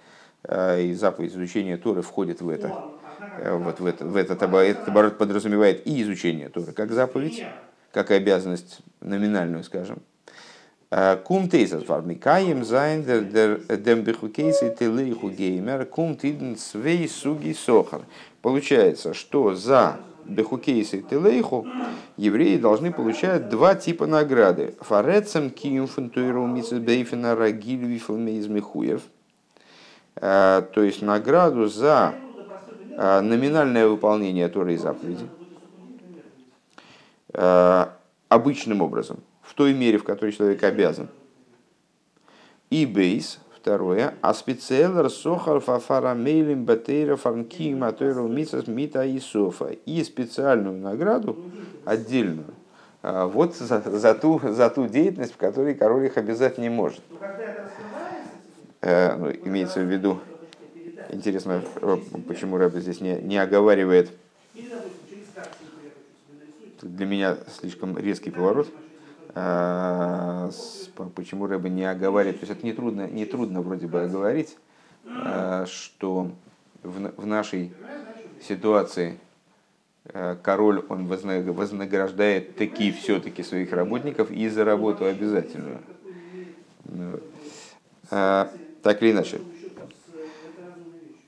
и 0.49 0.95
заповедь 0.95 1.33
изучения 1.33 1.77
Торы 1.77 2.03
входит 2.03 2.41
в 2.41 2.49
это. 2.49 2.91
Э, 3.39 3.57
вот 3.57 3.81
в, 3.81 3.87
это, 3.87 4.05
в 4.05 4.17
этот, 4.17 4.43
этот 4.43 4.89
оборот 4.89 5.19
подразумевает 5.19 5.87
и 5.87 6.03
изучение 6.03 6.49
Торы 6.49 6.73
как 6.73 6.93
заповедь, 6.93 7.45
как 7.93 8.11
и 8.11 8.15
обязанность 8.15 8.81
номинальную, 9.01 9.65
скажем. 9.65 10.01
Э, 10.91 11.17
קומט 11.17 11.49
אויס 11.49 11.69
אַז 11.69 11.85
מקיים 12.21 12.65
זיין 12.65 13.05
דעם 13.05 14.03
בחוקותי 14.03 14.75
תלכו 14.77 15.31
גו' 15.31 15.87
קומט 15.87 16.17
אידן 16.17 16.57
צוויי 16.57 17.09
סוגי 17.09 17.53
שכר. 17.53 18.03
Получается, 18.43 19.15
что 19.15 19.55
за 19.55 19.99
бехукейсы 20.25 21.03
телейху 21.03 21.67
евреи 22.17 22.57
должны 22.57 22.93
получать 22.93 23.49
два 23.49 23.75
типа 23.75 24.07
награды. 24.07 24.75
Фарецем 24.81 25.51
кием 25.51 25.87
фунтуиру 25.87 26.47
мисс 26.47 26.71
бейфена 26.71 27.37
рагиль 27.37 27.85
вифлме 27.85 28.39
из 28.39 28.49
михуев– 28.49 29.03
Э, 29.13 29.20
то 30.21 30.83
есть 30.83 31.01
награду 31.01 31.67
за 31.67 32.15
э, 32.91 33.21
номинальное 33.21 33.89
выполнение 33.89 34.49
Торы 34.49 34.75
и 34.75 34.77
заповеди 34.77 35.27
э, 37.33 37.87
обычным 38.29 38.83
образом, 38.83 39.21
в 39.41 39.55
той 39.55 39.73
мере, 39.73 39.97
в 39.97 40.05
которой 40.05 40.33
человек 40.33 40.63
обязан. 40.63 41.09
И 42.69 42.85
бейс, 42.85 43.41
второе, 43.57 44.15
а 44.21 44.35
специалер 44.35 45.09
сохар 45.09 45.59
фафара 45.61 46.13
мейлим 46.13 46.67
батейра 46.67 47.17
фарнки 47.17 47.75
матойру 47.75 48.29
мисас 48.29 48.67
мита 48.67 49.05
и 49.05 49.19
софа. 49.21 49.71
И 49.87 50.05
специальную 50.05 50.77
награду, 50.77 51.39
отдельную, 51.87 52.53
вот 53.03 53.57
за, 53.57 53.81
за, 53.81 54.15
ту, 54.15 54.39
за 54.45 54.69
ту 54.69 54.87
деятельность, 54.87 55.33
в 55.33 55.39
которой 55.39 55.75
король 55.75 56.05
их 56.07 56.19
обязать 56.19 56.59
не 56.59 56.69
может. 56.69 57.01
Э, 58.83 59.15
ну, 59.17 59.31
имеется 59.45 59.81
в 59.81 59.93
виду, 59.93 60.21
интересно, 61.11 61.63
э, 61.83 61.99
почему 62.27 62.57
Рэбби 62.57 62.81
здесь 62.81 63.01
не, 63.01 63.15
не 63.21 63.37
оговаривает, 63.37 64.11
для 66.81 67.05
меня 67.05 67.37
слишком 67.59 67.99
резкий 67.99 68.31
поворот, 68.31 68.69
э, 69.35 70.51
почему 71.15 71.47
Рэбби 71.47 71.69
не 71.69 71.85
оговаривает, 71.85 72.41
то 72.41 72.47
есть 72.47 72.59
это 72.59 72.67
нетрудно, 72.67 73.07
нетрудно 73.07 73.61
вроде 73.61 73.87
бы 73.87 74.03
оговорить, 74.03 74.57
что 75.67 76.31
в, 76.83 77.21
в 77.21 77.27
нашей 77.27 77.75
ситуации 78.41 79.19
король 80.43 80.83
он 80.89 81.07
вознаграждает 81.07 82.57
такие 82.57 82.93
все-таки 82.95 83.43
своих 83.43 83.73
работников 83.73 84.31
и 84.31 84.49
за 84.49 84.65
работу 84.65 85.05
обязательную. 85.05 85.81
Так 88.83 89.03
или 89.03 89.13
иначе. 89.13 89.41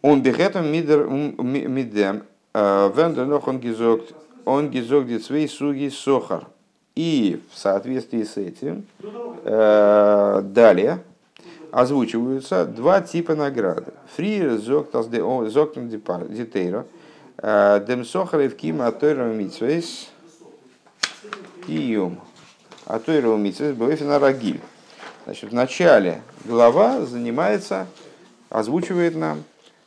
Он 0.02 0.22
мидер 0.22 1.06
мидем, 1.06 2.24
вендер 2.54 3.26
нох 3.26 3.46
он 3.46 3.60
гизогт, 3.60 4.14
он 4.44 4.68
гизогт 4.70 5.06
дицвей 5.06 5.48
суги 5.48 5.88
сохар. 5.88 6.46
И 6.94 7.40
в 7.50 7.58
соответствии 7.58 8.22
с 8.22 8.36
этим 8.36 8.84
э, 9.44 10.42
далее 10.44 11.02
озвучиваются 11.70 12.66
два 12.66 13.00
типа 13.00 13.34
награды. 13.34 13.92
Фри 14.14 14.46
зоктен 14.58 15.88
дитейро, 15.88 16.84
э, 17.38 17.84
дем 17.86 18.04
сохар 18.04 18.40
и 18.40 18.48
в 18.48 18.56
кима 18.56 18.88
атойра 18.88 19.24
митсвейс 19.32 20.10
киюм. 21.66 22.20
Атойра 22.84 23.36
митсвейс 23.36 23.74
бэвэфина 23.74 24.18
рагиль. 24.18 24.60
Значит, 25.24 25.50
в 25.50 25.54
начале 25.54 26.20
глава 26.44 27.02
занимается, 27.02 27.86
озвучивает 28.50 29.14
нам 29.14 29.44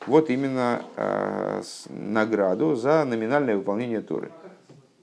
вот 0.08 0.30
именно 0.30 0.84
э, 0.96 1.62
награду 1.90 2.76
за 2.76 3.04
номинальное 3.04 3.58
выполнение 3.58 4.00
Туры 4.00 4.32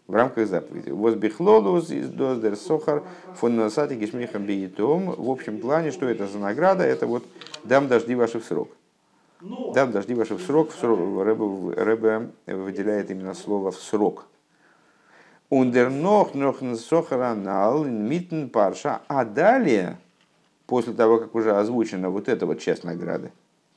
в 0.07 0.15
рамках 0.15 0.49
заповеди. 0.49 0.89
Возбихлолус 0.89 1.91
из 1.91 2.09
доздер 2.09 2.57
сохар 2.57 3.03
фон 3.35 3.57
насати 3.57 3.93
гишмихам 3.93 4.47
биетом. 4.47 5.11
В 5.11 5.29
общем 5.29 5.61
плане, 5.61 5.91
что 5.91 6.07
это 6.09 6.27
за 6.27 6.39
награда? 6.39 6.83
Это 6.85 7.07
вот 7.07 7.25
дам 7.65 7.89
дожди 7.89 8.15
ваших 8.15 8.43
срок. 8.45 8.71
Дам 9.75 9.93
дожди 9.93 10.15
ваших 10.15 10.41
срок. 10.41 10.71
В 10.71 10.75
срок 10.77 10.99
Рэбе 11.27 12.31
выделяет 12.47 13.11
именно 13.11 13.35
слово 13.35 13.71
в 13.71 13.77
срок. 13.77 14.27
Ундер 15.51 15.91
нох 15.91 16.33
нох 16.33 16.61
сохаранал 16.79 17.85
митн 17.85 18.47
парша. 18.47 19.03
А 19.09 19.27
далее 19.27 19.99
после 20.73 20.95
того, 20.95 21.19
как 21.19 21.35
уже 21.35 21.55
озвучена 21.55 22.09
вот 22.09 22.31
эта 22.31 22.47
вот 22.47 22.59
часть 22.59 22.83
награды, 22.83 23.31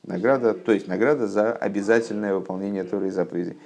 награда, 0.04 0.54
то 0.54 0.72
есть 0.72 0.88
награда 0.88 1.28
за 1.28 1.52
обязательное 1.52 2.34
выполнение 2.34 2.86
Торы 2.86 3.08
и 3.08 3.10
заповедей, 3.10 3.58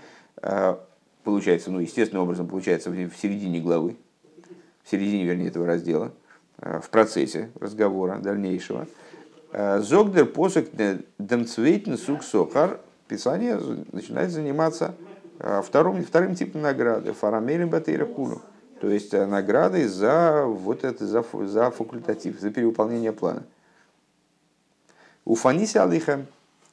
а, 0.42 0.84
получается, 1.24 1.70
ну, 1.70 1.80
естественным 1.80 2.24
образом, 2.24 2.48
получается 2.48 2.90
в 2.90 3.12
середине 3.22 3.60
главы, 3.60 3.98
в 4.84 4.90
середине, 4.90 5.26
вернее, 5.26 5.50
этого 5.50 5.68
раздела, 5.68 6.12
а, 6.58 6.82
в 6.82 6.90
процессе 6.90 7.52
разговора 7.60 8.18
дальнейшего. 8.18 8.88
А, 9.52 9.80
Зогдер 9.80 10.26
посок 10.26 10.66
демцвейтен 11.20 12.00
сук 12.00 12.24
сохар, 12.24 12.80
Писание 13.08 13.60
начинает 13.92 14.32
заниматься 14.32 14.96
вторым, 15.38 16.04
вторым 16.04 16.34
типом 16.34 16.64
награды, 16.64 17.14
фарамелем 17.14 17.70
батейра 17.70 18.08
куну 18.08 18.42
то 18.80 18.90
есть 18.90 19.14
э, 19.14 19.26
наградой 19.26 19.86
за 19.86 20.46
вот 20.46 20.84
это 20.84 21.06
за, 21.06 21.24
за 21.46 21.72
факультатив, 21.72 22.40
за 22.40 22.50
перевыполнение 22.50 23.12
плана. 23.12 23.44
Уфаниси 25.26 25.78
алихем 25.78 26.26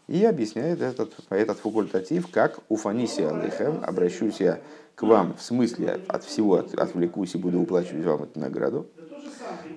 и 0.07 0.25
объясняет 0.25 0.81
этот, 0.81 1.13
этот 1.31 1.59
факультатив 1.59 2.29
как 2.31 2.61
уфаниси 2.69 3.23
алихем, 3.23 3.83
обращусь 3.83 4.41
я 4.41 4.61
к 4.95 5.03
вам 5.03 5.37
в 5.37 5.43
смысле 5.43 6.01
от 6.09 6.25
всего 6.25 6.55
от, 6.55 6.75
отвлекусь 6.75 7.35
и 7.35 7.39
буду 7.39 7.61
уплачивать 7.61 8.05
вам 8.05 8.23
эту 8.23 8.39
награду. 8.39 8.87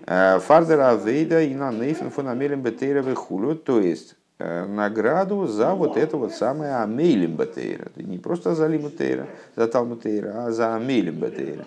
Э, 0.05 0.39
Фардера 0.39 0.95
Вейда 0.95 1.41
и 1.41 1.53
на 1.55 1.71
Нейфен 1.71 2.11
фунамелем 2.11 2.61
Бетейра 2.61 3.03
хулю, 3.15 3.55
то 3.55 3.79
есть 3.79 4.15
награду 4.39 5.47
за 5.47 5.75
вот 5.75 5.97
это 5.97 6.17
вот 6.17 6.33
самое 6.33 6.75
Амейлем 6.75 7.35
Бетейра. 7.35 7.87
Не 7.97 8.17
просто 8.17 8.55
за 8.55 8.67
Лимутейра, 8.67 9.27
за 9.55 9.67
Талмутейра, 9.67 10.45
а 10.45 10.51
за 10.51 10.75
Амейлем 10.75 11.15
Бетейра. 11.15 11.65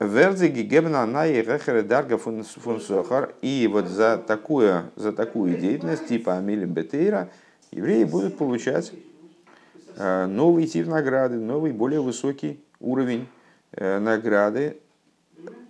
Вердзи 0.00 0.46
гигебна 0.46 1.06
на 1.06 1.26
и 1.26 1.42
рехере 1.42 1.82
дарга 1.82 2.18
фун 2.18 2.44
сохар. 2.44 3.34
И 3.42 3.68
вот 3.70 3.88
за 3.88 4.16
такую, 4.16 4.84
за 4.94 5.12
такую 5.12 5.56
деятельность 5.56 6.06
типа 6.06 6.36
Амилим 6.36 6.70
Бетейра 6.70 7.30
евреи 7.72 8.04
будут 8.04 8.38
получать 8.38 8.92
э, 9.96 10.26
новый 10.26 10.66
тип 10.66 10.86
награды, 10.86 11.36
новый, 11.36 11.72
более 11.72 12.00
высокий 12.00 12.62
уровень 12.78 13.26
э, 13.72 13.98
награды. 13.98 14.78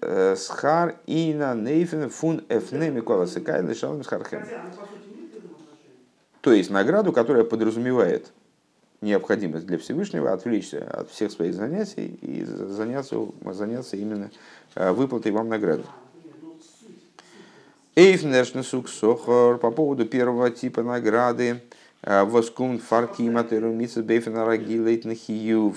Э, 0.03 0.37
схар 0.37 0.97
и 1.07 1.33
на 1.33 1.55
нейфен 1.55 2.11
фун 2.11 2.45
эфне 2.51 2.91
микола 2.91 3.25
сыкай 3.25 3.63
лишалым 3.63 4.05
схархем. 4.05 4.43
То 6.41 6.53
есть 6.53 6.71
награду, 6.71 7.13
которая 7.13 7.45
подразумевает 7.45 8.33
необходимость 9.01 9.67
для 9.67 9.79
Всевышнего 9.79 10.33
отвлечься 10.33 10.89
от 10.91 11.11
всех 11.11 11.31
своих 11.31 11.55
занятий 11.55 12.19
и 12.21 12.45
заняться, 12.45 13.17
заняться 13.53 13.97
именно 13.97 14.31
выплатой 14.75 15.33
вам 15.33 15.49
награды. 15.49 15.85
Эйфнершнесук 17.95 18.89
сохор 18.89 19.59
по 19.59 19.71
поводу 19.71 20.07
первого 20.07 20.51
типа 20.51 20.83
награды. 20.83 21.63
Воскун 22.03 22.79
фаркима 22.79 23.43
терумица 23.43 24.03
бейфена 24.03 24.45
рагилейт 24.45 25.05
нахиюв. 25.05 25.77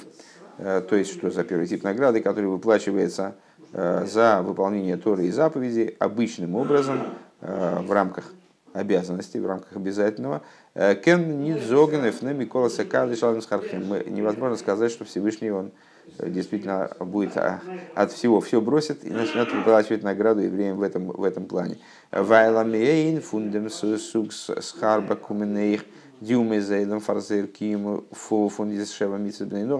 То 0.57 0.95
есть, 0.95 1.13
что 1.13 1.31
за 1.31 1.43
первый 1.43 1.65
тип 1.65 1.83
награды, 1.83 2.21
который 2.21 2.45
выплачивается 2.45 3.33
за 3.73 4.43
выполнение 4.43 4.97
Торы 4.97 5.25
и 5.25 5.31
заповедей 5.31 5.95
обычным 5.97 6.55
образом 6.55 7.01
в 7.39 7.91
рамках 7.91 8.31
обязанностей, 8.73 9.39
в 9.39 9.45
рамках 9.45 9.75
обязательного. 9.75 10.41
Кен 10.73 11.43
нидзоганев 11.43 12.21
на 12.21 12.33
Микола 12.33 12.69
Сакады 12.69 13.15
Невозможно 13.15 14.57
сказать, 14.57 14.91
что 14.91 15.05
Всевышний 15.05 15.51
он 15.51 15.71
действительно 16.19 16.89
будет 16.99 17.37
а, 17.37 17.61
от 17.95 18.11
всего 18.11 18.41
все 18.41 18.61
бросит 18.61 19.03
и 19.03 19.09
начнет 19.09 19.51
выплачивать 19.51 20.03
награду 20.03 20.41
евреям 20.41 20.77
в 20.77 20.81
этом, 20.81 21.07
в 21.07 21.23
этом 21.23 21.45
плане. 21.45 21.77
Вайламейн 22.11 23.21
фундем 23.21 23.69
сукс 23.69 24.49
схарба 24.61 25.15
куменейх 25.15 25.85
дюме 26.19 26.61
зейлем 26.61 26.99
фарзер 26.99 27.47
ким 27.47 28.05
фу 28.11 28.49
фундис 28.49 28.91
шева 28.91 29.19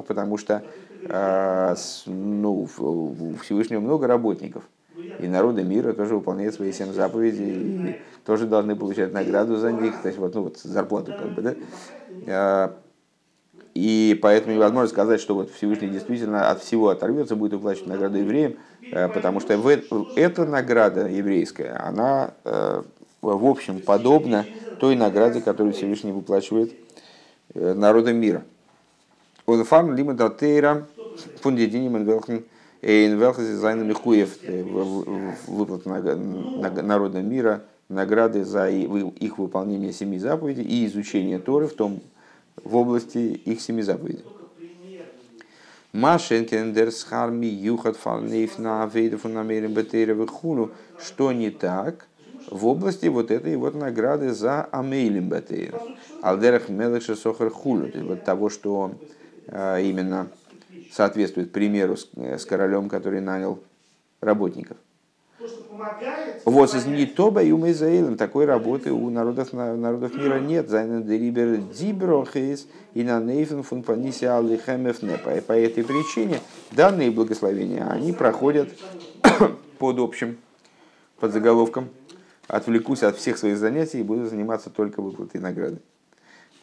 потому 0.04 0.38
что 0.38 0.64
а, 1.10 1.76
ну, 2.06 2.68
у 2.78 3.36
Всевышнего 3.42 3.80
много 3.80 4.08
работников. 4.08 4.64
И 5.20 5.28
народы 5.28 5.64
мира 5.64 5.94
тоже 5.94 6.16
выполняют 6.16 6.56
свои 6.56 6.72
семь 6.72 6.94
заповедей 6.94 7.92
и 7.92 8.00
тоже 8.26 8.48
должны 8.48 8.76
получать 8.76 9.14
награду 9.14 9.56
за 9.58 9.72
них, 9.72 10.02
то 10.02 10.08
есть 10.08 10.20
вот, 10.20 10.34
ну, 10.34 10.44
вот 10.44 10.58
зарплату 10.58 11.14
как 11.14 11.30
бы, 11.30 11.42
да. 11.42 11.56
А, 12.28 12.78
и 13.74 14.20
поэтому 14.22 14.56
невозможно 14.56 14.90
сказать, 14.90 15.22
что 15.22 15.36
вот 15.36 15.52
Всевышний 15.52 15.90
действительно 15.90 16.50
от 16.50 16.62
всего 16.62 16.90
оторвется, 16.90 17.36
будет 17.36 17.54
выплачивать 17.54 17.88
награду 17.88 18.18
евреям, 18.18 18.56
э, 18.92 19.08
потому 19.10 19.40
что 19.40 19.58
в, 19.58 19.68
эта 20.16 20.46
награда 20.46 21.08
еврейская, 21.08 21.74
она 21.74 22.34
э, 22.44 22.82
в 23.22 23.46
общем 23.46 23.80
подобна 23.80 24.46
той 24.80 24.96
награде, 24.96 25.42
которую 25.42 25.74
Всевышний 25.74 26.12
выплачивает 26.12 26.74
э, 27.54 27.74
народам 27.74 28.18
мира. 28.18 28.44
און 29.46 29.64
פאַרן 29.64 29.94
לימוד 29.96 30.14
התורה 30.14 30.88
פון 31.42 31.59
די 31.59 31.70
דינים 31.70 31.98
זיינען 32.82 33.84
מחויב 33.84 34.38
выплата 35.48 35.90
народам 35.90 37.30
мира 37.30 37.62
награды 37.90 38.44
за 38.44 38.70
их 38.70 39.38
выполнение 39.38 39.94
семи 39.94 40.18
заповедей 40.18 40.64
и 40.64 40.86
изучение 40.86 41.40
Торы 41.40 41.68
в 41.68 41.74
том 41.74 42.02
в 42.64 42.76
области 42.76 43.18
их 43.18 43.62
семи 43.62 43.82
заповедей. 43.82 44.24
Машенкендер 45.94 46.92
схарми 46.92 47.48
юхат 47.48 47.98
фарнейф 47.98 48.58
на 48.58 48.84
авейдов 48.84 49.26
намерен 49.26 50.28
хуну. 50.28 50.72
Что 50.98 51.34
не 51.34 51.50
так 51.50 52.08
в 52.50 52.66
области 52.66 53.08
вот 53.08 53.30
этой 53.30 53.58
вот 53.58 53.76
награды 53.76 54.34
за 54.34 54.64
амейлем 54.72 55.28
бетейр. 55.28 55.76
Алдерах 56.22 56.70
мелеша 56.70 57.16
сохар 57.16 57.50
хулю. 57.50 57.92
Вот 58.08 58.24
того, 58.24 58.50
что 58.50 58.92
э, 59.48 59.82
именно 59.84 60.28
соответствует 60.92 61.52
примеру 61.52 61.98
с, 61.98 62.10
с 62.16 62.46
королем, 62.46 62.90
который 62.90 63.22
нанял 63.22 63.60
работников. 64.20 64.78
Вот 66.46 66.74
из 66.76 66.86
Нитоба 66.86 67.42
и 67.42 67.52
Умейзаилом 67.52 68.16
такой 68.18 68.46
работы 68.46 68.92
у 68.92 69.10
народов, 69.10 69.54
народов 69.54 70.14
мира 70.14 70.40
нет. 70.40 70.70
Зайнен 70.70 71.04
дерибер 71.04 71.62
и 72.94 73.04
на 73.04 73.20
нейфен 73.20 73.64
фун. 73.64 73.82
И 73.82 75.42
по 75.42 75.52
этой 75.54 75.84
причине 75.84 76.40
данные 76.72 77.10
благословения, 77.10 77.88
они 77.90 78.12
проходят 78.12 78.70
под 79.80 80.00
общим, 80.00 80.38
под 81.20 81.34
заголовком 81.34 81.90
«Отвлекусь 82.48 83.02
от 83.02 83.18
всех 83.18 83.38
своих 83.38 83.58
занятий 83.58 84.02
и 84.02 84.04
буду 84.04 84.26
заниматься 84.26 84.70
только 84.70 85.02
выплатой 85.02 85.42
награды». 85.42 85.80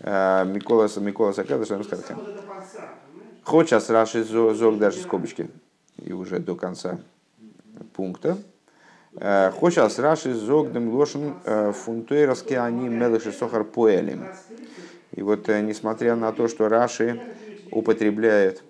А, 0.01 0.45
Микола, 0.45 0.89
Микола 1.01 1.33
Сакада, 1.33 1.65
скажет? 3.49 3.49
Хочешь 3.49 3.89
раши 3.89 4.25
зог 4.25 4.79
даже 4.79 4.99
скобочки. 4.99 5.49
И 5.97 6.13
уже 6.13 6.39
до 6.39 6.55
конца 6.55 6.99
пункта. 7.95 8.39
Э, 9.17 9.51
Хочас 9.51 9.99
Раши 9.99 10.35
Зогдем 10.35 10.91
Лошен 10.91 11.35
э, 11.45 11.73
Фунтуэровски 11.73 12.55
они 12.55 12.89
Мелыши 12.89 13.33
Сохар 13.33 13.65
Пуэлем. 13.65 14.27
И 15.15 15.23
вот 15.23 15.49
э, 15.49 15.61
несмотря 15.61 16.15
на 16.15 16.33
то, 16.33 16.47
что 16.47 16.69
Раши 16.69 17.21
употребляет 17.71 18.63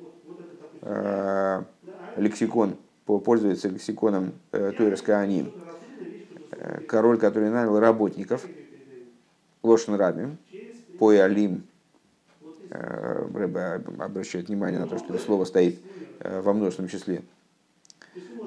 лексикон, 2.17 2.77
пользуется 3.05 3.69
лексиконом 3.69 4.33
Туэрской 4.51 5.15
Аним, 5.15 5.53
король, 6.87 7.19
который 7.19 7.51
нанял 7.51 7.79
работников, 7.79 8.47
Лошен 9.63 9.95
Раби, 9.95 10.29
Поялим, 10.99 11.65
Рэбе 12.71 13.83
обращает 13.99 14.49
внимание 14.49 14.81
на 14.81 14.87
то, 14.87 14.99
что 14.99 15.15
это 15.15 15.23
слово 15.23 15.45
стоит 15.45 15.81
во 16.21 16.53
множественном 16.53 16.91
числе. 16.91 17.23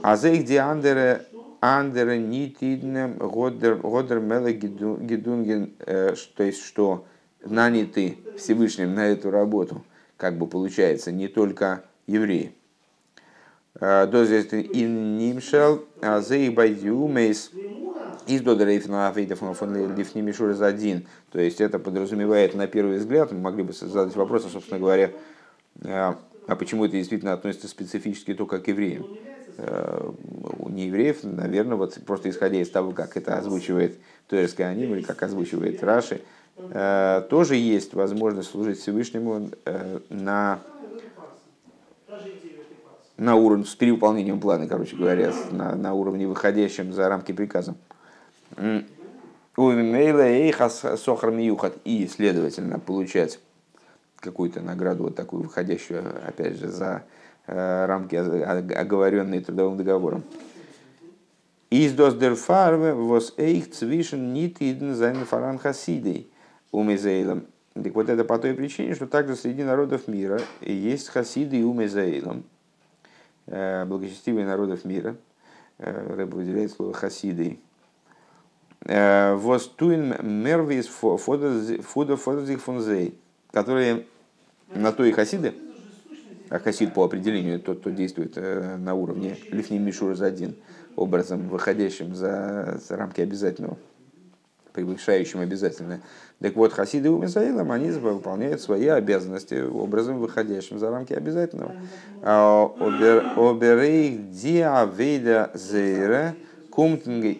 А 0.03 0.17
за 0.17 0.29
их 0.29 0.45
диандере 0.45 1.25
Андера 1.61 2.17
нитиднем 2.17 3.17
годер 3.17 4.19
меле 4.19 4.53
гидунген, 4.53 5.73
э, 5.85 6.15
то 6.35 6.43
есть 6.43 6.63
что 6.63 7.05
наняты 7.45 8.17
Всевышним 8.35 8.95
на 8.95 9.07
эту 9.07 9.29
работу, 9.29 9.83
как 10.17 10.37
бы 10.37 10.47
получается, 10.47 11.11
не 11.11 11.27
только 11.27 11.83
евреи. 12.07 12.55
Э, 13.79 14.07
דאָס 14.07 14.34
איז 14.34 14.53
אין 14.55 15.19
נמשל, 15.19 15.85
אַז 16.01 16.37
אויך 16.37 16.55
ביי 16.55 16.81
די 16.81 16.99
אומות, 16.99 17.51
איז 18.27 18.41
דאָ 18.41 18.62
דער 18.62 18.82
אופן 18.82 19.09
עבודה 19.09 19.39
פון 19.39 19.95
לפנים 19.95 20.21
משורת 20.21 20.51
הדין. 20.51 21.07
То 21.31 21.39
есть 21.39 21.61
это 21.61 21.79
подразумевает 21.79 22.55
на 22.55 22.67
первый 22.67 22.97
взгляд, 22.97 23.31
мы 23.31 23.39
могли 23.39 23.63
бы 23.63 23.73
задать 23.73 24.15
вопрос, 24.15 24.49
собственно 24.51 24.79
говоря, 24.79 25.11
э, 25.83 26.13
а 26.47 26.55
почему 26.55 26.85
это 26.85 26.93
действительно 26.93 27.33
относится 27.33 27.67
специфически 27.67 28.33
только 28.33 28.59
к 28.59 28.67
евреям? 28.67 29.05
Э, 29.57 30.09
у 30.59 30.69
неевреев, 30.69 31.23
наверное, 31.23 31.77
вот 31.77 31.97
просто 32.05 32.29
исходя 32.29 32.61
из 32.61 32.69
того, 32.69 32.91
как 32.91 33.17
это 33.17 33.37
озвучивает 33.37 33.97
Туэрская 34.27 34.69
Аним 34.69 34.95
или 34.95 35.01
как 35.01 35.21
озвучивает 35.23 35.83
Раши, 35.83 36.21
э, 36.57 37.23
тоже 37.29 37.55
есть 37.55 37.93
возможность 37.93 38.51
служить 38.51 38.79
Всевышнему 38.79 39.49
на, 40.09 40.59
на 43.17 43.35
уровне, 43.35 43.65
с 43.65 43.75
перевыполнением 43.75 44.39
плана, 44.39 44.67
короче 44.67 44.95
говоря, 44.95 45.33
на, 45.51 45.75
на 45.75 45.93
уровне 45.93 46.27
выходящем 46.27 46.93
за 46.93 47.07
рамки 47.07 47.31
приказа. 47.31 47.75
И, 51.83 52.07
следовательно, 52.07 52.79
получать 52.79 53.39
какую-то 54.19 54.61
награду 54.61 55.03
вот 55.03 55.15
такую 55.15 55.43
выходящую, 55.43 56.03
опять 56.27 56.57
же, 56.57 56.69
за 56.69 57.03
Э, 57.47 57.85
рамки, 57.85 58.15
оговоренные 58.15 59.41
трудовым 59.41 59.75
договором. 59.75 60.23
Из 61.69 61.91
дос 61.93 62.15
дер 62.15 62.35
фарве 62.35 62.93
вос 62.93 63.33
эйх 63.37 63.71
цвишен 63.71 64.33
нит 64.33 64.61
иден 64.61 64.93
зайн 64.93 65.25
фаран 65.25 65.57
хасидей 65.57 66.31
умезейлом. 66.71 67.47
Так 67.73 67.95
вот 67.95 68.09
это 68.09 68.23
по 68.25 68.37
той 68.37 68.53
причине, 68.53 68.93
что 68.93 69.07
также 69.07 69.35
среди 69.35 69.63
народов 69.63 70.07
мира 70.07 70.39
есть 70.61 71.09
хасиды 71.09 71.59
и 71.59 71.63
умезейлом, 71.63 72.43
э, 73.47 73.85
благочестивые 73.85 74.45
народов 74.45 74.85
мира. 74.85 75.15
Э, 75.79 76.13
Рэб 76.15 76.33
выделяет 76.33 76.71
слово 76.71 76.93
хасиды. 76.93 77.59
Вос 78.85 79.67
туин 79.67 80.15
мервис 80.21 80.87
фуда 80.87 82.17
фодозих 82.17 82.61
фунзей, 82.61 83.17
которые 83.51 84.05
на 84.73 84.91
то 84.91 85.03
и 85.03 85.11
хасиды, 85.11 85.53
а 86.49 86.59
хасид 86.59 86.93
по 86.93 87.03
определению 87.03 87.59
тот, 87.59 87.79
кто 87.79 87.91
действует 87.91 88.33
э, 88.35 88.75
на 88.77 88.93
уровне 88.93 89.37
лифни 89.51 89.77
мишур 89.77 90.15
за 90.15 90.25
один, 90.25 90.55
образом, 90.95 91.47
выходящим 91.47 92.15
за, 92.15 92.79
за 92.85 92.97
рамки 92.97 93.21
обязательного, 93.21 93.77
превышающим 94.73 95.39
обязательное. 95.39 96.01
Так 96.39 96.55
вот, 96.55 96.73
хасиды 96.73 97.09
у 97.09 97.21
Мисаилам, 97.21 97.71
они 97.71 97.91
выполняют 97.91 98.61
свои 98.61 98.87
обязанности 98.87 99.61
образом, 99.61 100.19
выходящим 100.19 100.79
за 100.79 100.89
рамки 100.89 101.13
обязательного. 101.13 101.75
А 102.21 102.65
Оберейх 103.37 104.31
диавейда 104.31 105.51
зейра 105.53 106.35
кумтинга 106.69 107.37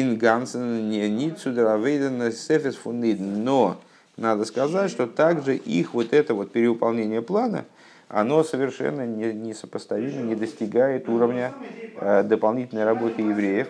ингансен 0.00 0.88
не 0.88 1.30
цудеравейда 1.30 2.32
сефес 2.32 2.76
фунид. 2.76 3.18
Но 3.20 3.76
надо 4.16 4.44
сказать, 4.44 4.90
что 4.90 5.06
также 5.06 5.56
их 5.56 5.94
вот 5.94 6.12
это 6.12 6.34
вот 6.34 6.52
переуполнение 6.52 7.22
плана– 7.22 7.64
оно 8.08 8.44
совершенно 8.44 9.04
несопоставимо, 9.04 10.22
не 10.22 10.34
достигает 10.34 11.08
уровня 11.08 11.52
э, 12.00 12.22
дополнительной 12.22 12.84
работы 12.84 13.22
евреев. 13.22 13.68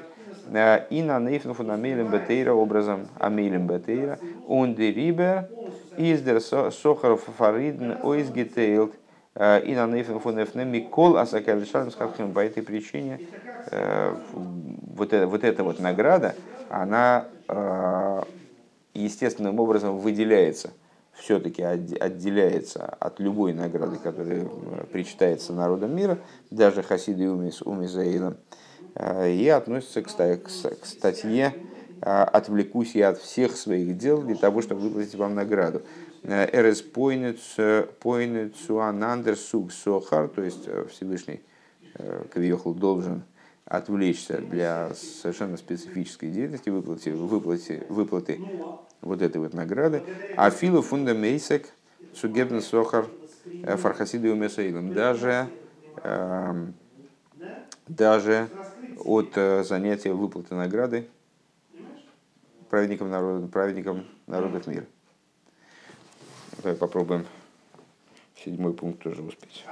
Э, 0.53 0.87
и 0.91 1.03
на 1.03 1.19
нейфну 1.19 1.55
фунамейлем 1.55 2.11
бетейра 2.11 2.53
образом 2.53 3.09
амейлем 3.19 3.67
бетейра 3.67 4.19
он 4.47 4.75
дерибе 4.75 5.49
издер 5.97 6.41
сохар 6.41 7.17
фаридн 7.17 7.95
ойзгитейлд 8.03 8.93
и 9.39 9.75
на 9.75 10.65
микол 10.65 11.19
асакалишан 11.19 11.91
с 11.91 11.95
По 11.95 12.41
этой 12.41 12.63
причине 12.63 13.21
вот, 14.33 15.13
это, 15.13 15.27
вот 15.27 15.45
эта 15.45 15.63
вот 15.63 15.79
награда, 15.79 16.35
она 16.71 17.27
естественным 18.95 19.61
образом 19.61 19.99
выделяется, 19.99 20.71
все-таки 21.13 21.63
отделяется 21.63 22.87
от 22.87 23.21
любой 23.21 23.53
награды, 23.53 23.99
которая 23.99 24.47
причитается 24.93 25.53
народам 25.53 25.95
мира, 25.95 26.19
даже 26.51 26.83
хасиды 26.83 27.31
умис 27.31 27.61
умизаилам, 27.61 28.39
и 29.27 29.49
относится 29.49 30.03
к, 30.03 30.09
к 30.09 30.87
статье 30.87 31.53
«Отвлекусь 32.01 32.95
я 32.95 33.11
от 33.11 33.19
всех 33.19 33.57
своих 33.57 33.97
дел 33.97 34.23
для 34.23 34.37
того, 34.37 34.63
чтобы 34.63 34.83
выплатить 34.83 35.15
вам 35.15 35.35
награду». 35.35 35.83
Эрес 36.27 36.83
пойнет 36.83 37.41
суанандер 38.57 39.37
суг 39.37 39.73
сохар, 39.73 40.29
то 40.29 40.43
есть 40.43 40.69
Всевышний 40.91 41.41
Кавиохл 41.95 42.73
должен 42.75 43.23
отвлечься 43.65 44.41
для 44.41 44.93
совершенно 44.95 45.57
специфической 45.57 46.31
деятельности, 46.31 46.69
выплаты, 46.71 47.15
выплаты, 47.15 47.87
выплаты 47.89 48.43
вот 49.03 49.23
этой 49.23 49.39
вот 49.39 49.55
награды. 49.55 50.05
А 50.33 50.51
филу 50.51 50.83
фундамейсек 50.83 51.69
сугебн 52.13 52.61
сохар 52.61 53.07
фархасиды 53.63 54.31
умесаилом. 54.33 54.93
Даже, 54.93 55.51
эм, 56.03 56.75
даже 57.87 58.51
от 58.97 59.37
э, 59.37 59.63
занятия 59.65 60.13
выплаты 60.13 60.55
награды 60.55 61.09
праведникам, 62.69 63.11
народа, 63.11 63.47
праведникам 63.47 64.05
народов 64.27 64.67
мира. 64.67 64.87
Давай 66.67 66.81
попробуем 66.81 67.25
седьмой 68.45 68.73
пункт 68.75 69.01
тоже 69.01 69.23
успеть. 69.23 69.65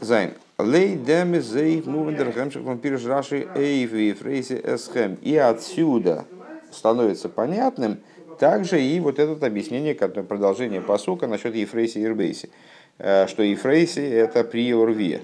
Зайн. 0.00 0.34
Лей 0.58 0.96
деме 0.96 1.40
зей 1.40 1.80
мувендер 1.82 2.32
хемших 2.32 2.64
вампирш 2.64 3.04
раши 3.04 3.46
эйви 3.54 4.12
фрейси 4.12 4.60
эсхем. 4.60 5.18
И 5.22 5.36
отсюда 5.36 6.24
становится 6.72 7.28
понятным 7.28 8.00
также 8.40 8.82
и 8.82 8.98
вот 8.98 9.20
это 9.20 9.46
объяснение, 9.46 9.94
продолжение 9.94 10.80
посука 10.80 11.28
насчет 11.28 11.54
Ефрейси 11.54 11.98
и 11.98 12.04
Ирбейси. 12.06 12.50
Э, 12.98 13.28
что 13.28 13.44
Ефрейси 13.44 14.00
это 14.00 14.42
при 14.42 14.74
Урве. 14.74 15.22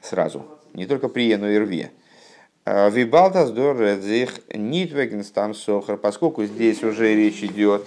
Сразу. 0.00 0.46
Не 0.72 0.86
только 0.86 1.08
при, 1.08 1.34
но 1.34 1.48
и 1.48 1.58
Рве. 1.58 1.90
Э, 2.64 2.90
Вибалтас 2.90 3.50
до 3.50 3.72
редзих 3.72 4.40
нитвегенстам 4.54 5.54
сохар, 5.54 5.96
поскольку 5.96 6.44
здесь 6.44 6.82
уже 6.82 7.14
речь 7.14 7.42
идет 7.42 7.84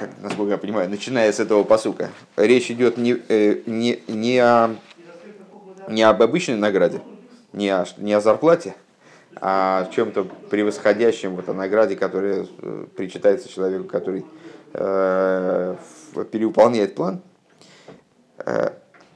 как, 0.00 0.10
насколько 0.22 0.52
я 0.52 0.58
понимаю, 0.58 0.88
начиная 0.88 1.30
с 1.30 1.40
этого 1.40 1.62
посука, 1.62 2.08
речь 2.36 2.70
идет 2.70 2.96
не, 2.96 3.18
э, 3.28 3.60
не, 3.66 4.02
не, 4.08 4.38
о, 4.38 4.74
не 5.88 6.02
об 6.02 6.22
обычной 6.22 6.56
награде, 6.56 7.02
не 7.52 7.68
о, 7.68 7.84
не 7.98 8.14
о 8.14 8.20
зарплате, 8.22 8.74
а 9.36 9.86
о 9.86 9.92
чем-то 9.92 10.24
превосходящем 10.48 11.36
вот, 11.36 11.50
о 11.50 11.52
награде, 11.52 11.96
которая 11.96 12.46
э, 12.62 12.86
причитается 12.96 13.50
человеку, 13.50 13.84
который 13.84 14.24
э, 14.72 15.76
переуполняет 16.32 16.94
план. 16.94 17.20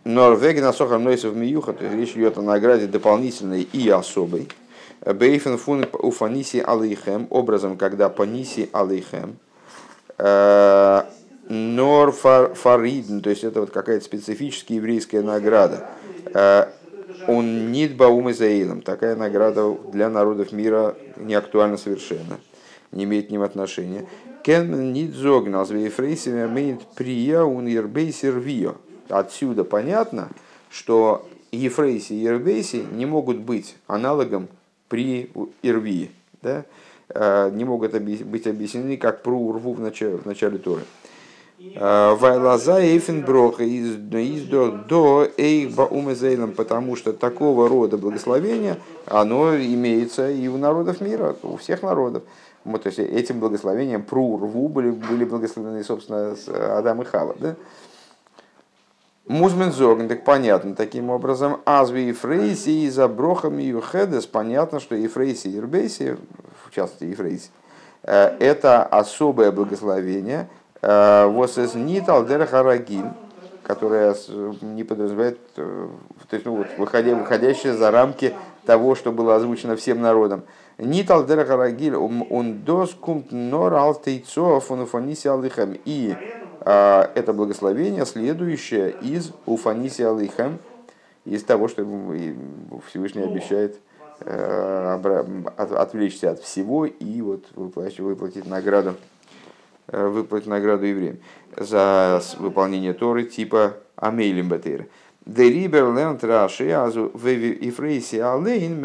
Э, 0.04 0.08
Норвегия 0.08 0.72
сохар 0.72 0.98
нойсов 0.98 1.34
миюха, 1.34 1.72
то 1.72 1.84
есть 1.84 1.96
речь 1.96 2.16
идет 2.16 2.38
о 2.38 2.42
награде 2.42 2.86
дополнительной 2.86 3.62
и 3.62 3.88
особой. 3.88 4.48
Бейфен 5.04 5.58
фун 5.58 5.86
уфаниси 5.92 6.62
алейхем, 6.64 7.26
образом, 7.30 7.76
когда 7.76 8.08
паниси 8.08 8.70
алейхем, 8.72 9.36
Э, 10.18 11.02
Нор 11.46 12.12
фаридн, 12.12 13.20
то 13.20 13.28
есть 13.28 13.44
это 13.44 13.60
вот 13.60 13.70
какая-то 13.70 14.02
специфическая 14.04 14.78
еврейская 14.78 15.20
награда. 15.20 15.90
Э, 16.32 16.68
он 17.28 17.70
нит 17.70 17.96
баум 17.96 18.30
изаилом. 18.30 18.80
Такая 18.80 19.14
награда 19.14 19.76
для 19.92 20.08
народов 20.08 20.52
мира 20.52 20.96
не 21.16 21.34
актуальна 21.34 21.76
совершенно, 21.76 22.38
не 22.92 23.04
имеет 23.04 23.28
к 23.28 23.30
ним 23.30 23.42
отношения. 23.42 24.06
Кен 24.42 24.92
нит 24.92 25.14
зогнал 25.14 25.66
звеефрейсами 25.66 26.46
имеет 26.46 26.80
прия 26.96 27.42
ун 27.42 27.66
ербей 27.66 28.10
сервио. 28.10 28.76
Отсюда 29.08 29.64
понятно, 29.64 30.28
что 30.70 31.26
Ефрейси 31.52 32.12
и 32.14 32.22
Ербейси 32.22 32.84
не 32.92 33.06
могут 33.06 33.38
быть 33.38 33.76
аналогом 33.86 34.48
при 34.88 35.30
Ирвии. 35.62 36.10
Да? 36.42 36.64
Э, 37.08 37.50
не 37.52 37.64
могут 37.64 37.92
быть 37.92 38.46
объяснены 38.46 38.96
как 38.96 39.22
про 39.22 39.32
урву 39.32 39.72
в 39.72 39.80
начале, 39.80 40.16
в 40.16 40.26
начале 40.26 40.58
Торы. 40.58 40.82
Э, 41.58 42.14
Вайлаза 42.14 42.80
Эйфенброха 42.80 43.62
из 43.62 43.96
до 43.96 44.70
до 44.70 45.28
Эйхба 45.36 45.82
Умезейлом, 45.82 46.52
потому 46.52 46.96
что 46.96 47.12
такого 47.12 47.68
рода 47.68 47.96
благословение, 47.96 48.78
оно 49.06 49.56
имеется 49.56 50.30
и 50.30 50.48
у 50.48 50.58
народов 50.58 51.00
мира, 51.00 51.36
у 51.42 51.56
всех 51.56 51.82
народов. 51.82 52.22
Вот, 52.64 52.82
то 52.82 52.88
есть 52.88 52.98
этим 52.98 53.40
благословением 53.40 54.02
про 54.02 54.22
урву 54.22 54.68
были, 54.68 54.90
были 54.90 55.24
благословены, 55.24 55.84
собственно, 55.84 56.34
Адам 56.78 57.02
и 57.02 57.04
Хава. 57.04 57.36
Да? 57.38 57.56
Музмен 59.26 59.72
зоген, 59.72 60.06
так 60.06 60.22
понятно, 60.22 60.74
таким 60.74 61.08
образом, 61.08 61.60
азви 61.64 62.10
и 62.10 62.12
фрейси 62.12 62.68
и 62.68 62.90
за 62.90 63.08
брохами 63.08 63.62
юхедес, 63.62 64.26
понятно, 64.26 64.80
что 64.80 64.94
и 64.94 65.08
фрейси 65.08 65.48
и 65.48 65.56
ирбейси, 65.56 66.18
в 66.62 66.74
частности 66.74 67.04
и 67.04 67.14
фрейси, 67.14 67.48
э, 68.02 68.36
это 68.38 68.82
особое 68.82 69.50
благословение, 69.50 70.50
э, 70.82 71.26
вот 71.26 71.56
из 71.56 71.74
нитал 71.74 72.26
харагин, 72.26 73.14
которое 73.62 74.14
не 74.60 74.84
подразумевает, 74.84 75.38
э, 75.56 75.88
то 76.28 76.36
есть, 76.36 76.44
ну, 76.44 76.56
вот, 76.56 76.66
выходя, 76.76 77.14
выходящее 77.14 77.72
за 77.72 77.90
рамки 77.90 78.34
того, 78.66 78.94
что 78.94 79.10
было 79.10 79.36
озвучено 79.36 79.74
всем 79.76 80.02
народом. 80.02 80.42
Нитал 80.76 81.26
харагиль, 81.26 81.96
он 81.96 82.62
доскумт 82.64 83.32
нор 83.32 83.72
алтейцов, 83.72 84.70
он 84.70 84.84
фониси 84.84 85.28
алыхам. 85.28 85.76
И 85.84 86.14
это 86.64 87.32
благословение, 87.32 88.06
следующее 88.06 88.94
из 89.02 89.32
Уфаниси 89.44 90.02
Алейхем, 90.02 90.58
из 91.24 91.42
того, 91.42 91.68
что 91.68 91.82
Всевышний 92.86 93.22
обещает 93.22 93.78
э, 94.20 95.40
отвлечься 95.56 96.32
от 96.32 96.40
всего 96.40 96.86
и 96.86 97.20
вот 97.20 97.44
выплатить, 97.54 98.00
выплатить 98.00 98.46
награду 98.46 98.94
э, 99.88 100.06
выплатить 100.06 100.48
награду 100.48 100.84
евреям 100.86 101.18
за 101.56 102.20
выполнение 102.38 102.92
Торы 102.92 103.24
типа 103.24 103.74
Амейлим 103.96 104.48
Батыр. 104.48 104.86
Дерибер 105.26 105.94
ленд 105.94 106.22
раши 106.22 106.70
азу 106.70 107.06
и 107.06 107.70
фрейси 107.70 108.16
алейн 108.16 108.78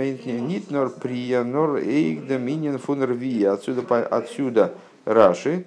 нит 0.48 0.72
нор 0.72 0.90
прия 0.90 1.44
нор 1.44 1.78
эйк 1.78 2.28
доминин 2.28 2.78
фунер 2.78 3.12
Отсюда, 3.52 4.08
отсюда 4.08 4.74
Раши, 5.04 5.66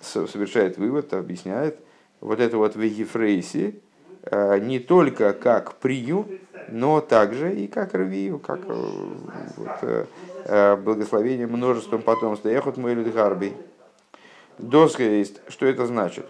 совершает 0.00 0.78
вывод, 0.78 1.12
объясняет 1.12 1.78
вот 2.20 2.40
это 2.40 2.56
вот 2.58 2.76
в 2.76 2.80
Ефрейсе 2.80 3.74
э, 4.22 4.58
не 4.60 4.78
только 4.78 5.32
как 5.32 5.76
прию, 5.76 6.26
но 6.68 7.00
также 7.00 7.54
и 7.54 7.66
как 7.66 7.94
рвию, 7.94 8.38
как 8.38 8.60
э, 8.66 8.74
вот, 9.56 10.06
э, 10.44 10.76
благословение 10.76 11.46
множеством 11.46 12.02
потомства. 12.02 12.48
Эхот 12.48 12.76
мой 12.76 12.94
гарби. 12.94 13.54
Доска 14.58 15.02
есть, 15.02 15.40
что 15.48 15.66
это 15.66 15.86
значит? 15.86 16.26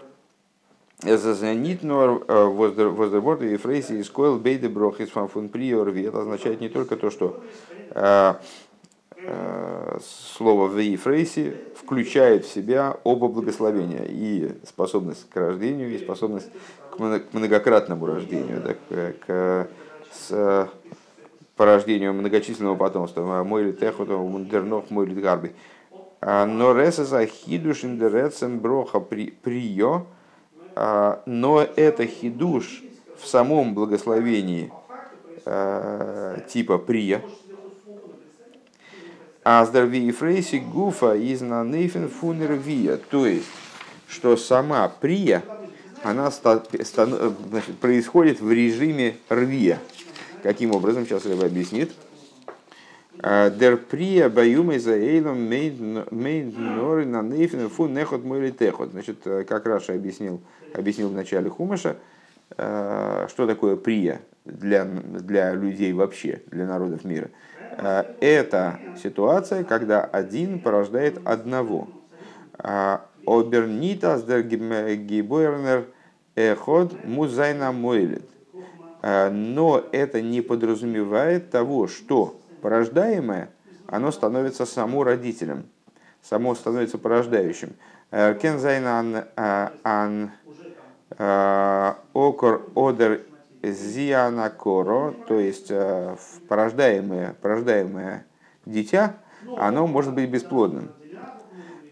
Зазанит 1.03 1.81
нор 1.81 2.23
воздерборд 2.27 3.41
и 3.41 3.57
фрейси 3.57 3.93
из 3.93 4.09
койл 4.09 4.37
бейде 4.37 4.69
брох 4.69 4.99
из 4.99 5.09
фанфун 5.09 5.49
приорви. 5.49 6.03
Это 6.03 6.21
означает 6.21 6.61
не 6.61 6.69
только 6.69 6.95
то, 6.95 7.09
что 7.09 7.41
слово 10.35 10.67
в 10.67 10.77
Ефрейсе 10.77 11.55
включает 11.75 12.45
в 12.45 12.51
себя 12.51 12.97
оба 13.03 13.27
благословения 13.27 14.05
и 14.07 14.55
способность 14.65 15.29
к 15.29 15.35
рождению, 15.35 15.93
и 15.93 15.99
способность 15.99 16.49
к 16.91 16.99
многократному 17.33 18.05
рождению, 18.05 18.61
да, 18.61 18.73
к, 18.73 19.25
к 19.25 19.67
с 20.11 20.69
порождению 21.55 22.13
многочисленного 22.13 22.75
потомства. 22.75 23.43
Мой 23.43 23.73
техоту, 23.73 24.17
мундернох, 24.17 24.89
мой 24.89 25.05
гарби. 25.07 25.53
А, 26.19 26.45
но 26.45 26.73
реса 26.73 27.05
за 27.05 27.25
хидуш 27.25 27.83
индерецем 27.83 28.59
броха 28.59 28.99
прио, 28.99 30.05
а, 30.75 31.21
но 31.25 31.61
это 31.61 32.05
хидуш 32.05 32.83
в 33.17 33.27
самом 33.27 33.75
благословении 33.75 34.71
э, 35.45 36.39
типа 36.47 36.77
прия, 36.79 37.21
Аздерви 39.43 40.07
и 40.07 40.11
фрейси 40.11 40.57
гуфа 40.57 41.15
из 41.15 41.41
на 41.41 41.63
нейфен 41.63 42.09
фунер 42.09 42.53
вия. 42.53 42.97
То 42.97 43.25
есть, 43.25 43.47
что 44.07 44.37
сама 44.37 44.87
прия, 44.87 45.43
она 46.03 46.29
значит, 46.29 47.77
происходит 47.79 48.39
в 48.39 48.51
режиме 48.51 49.15
рвия. 49.29 49.79
Каким 50.43 50.75
образом, 50.75 51.05
сейчас 51.05 51.25
Рэба 51.25 51.45
объяснит. 51.45 51.91
Дер 53.17 53.77
прия 53.77 54.29
баюмой 54.29 54.79
за 54.79 54.95
мейн 54.95 56.03
норы 56.11 57.05
на 57.05 57.21
нейфен 57.21 57.69
фу 57.69 57.87
нехот 57.87 58.23
мой. 58.23 58.53
Значит, 58.91 59.19
как 59.23 59.65
Раша 59.65 59.93
объяснил, 59.93 60.41
объяснил 60.73 61.09
в 61.09 61.13
начале 61.13 61.49
Хумаша, 61.49 61.97
что 62.55 63.45
такое 63.47 63.75
прия 63.75 64.21
для, 64.45 64.85
для 64.85 65.53
людей 65.53 65.93
вообще, 65.93 66.41
для 66.47 66.65
народов 66.65 67.03
мира. 67.03 67.29
Это 67.77 68.79
ситуация, 69.01 69.63
когда 69.63 70.03
один 70.03 70.59
порождает 70.59 71.19
одного. 71.25 71.87
Обернитас 73.25 74.23
дер 74.23 74.43
гибойрнер 74.43 75.85
эход 76.35 77.05
музайна 77.05 77.71
мойлет. 77.71 78.27
Но 79.03 79.83
это 79.91 80.21
не 80.21 80.41
подразумевает 80.41 81.49
того, 81.49 81.87
что 81.87 82.35
порождаемое, 82.61 83.49
оно 83.87 84.11
становится 84.11 84.65
само 84.65 85.03
родителем, 85.03 85.65
само 86.21 86.53
становится 86.53 86.97
порождающим. 86.99 87.73
קען 88.11 88.61
זיין 88.61 89.27
אן 89.83 90.31
עקר 92.13 92.69
אדער 92.75 93.21
זי 93.63 93.96
אן 93.96 94.30
עקרה, 94.30 95.13
то 95.27 95.39
есть 95.39 95.71
порождаемое, 96.47 97.35
порождаемое 97.41 98.25
дитя, 98.65 99.17
оно 99.57 99.87
может 99.87 100.13
быть 100.13 100.29
бесплодным. 100.29 100.91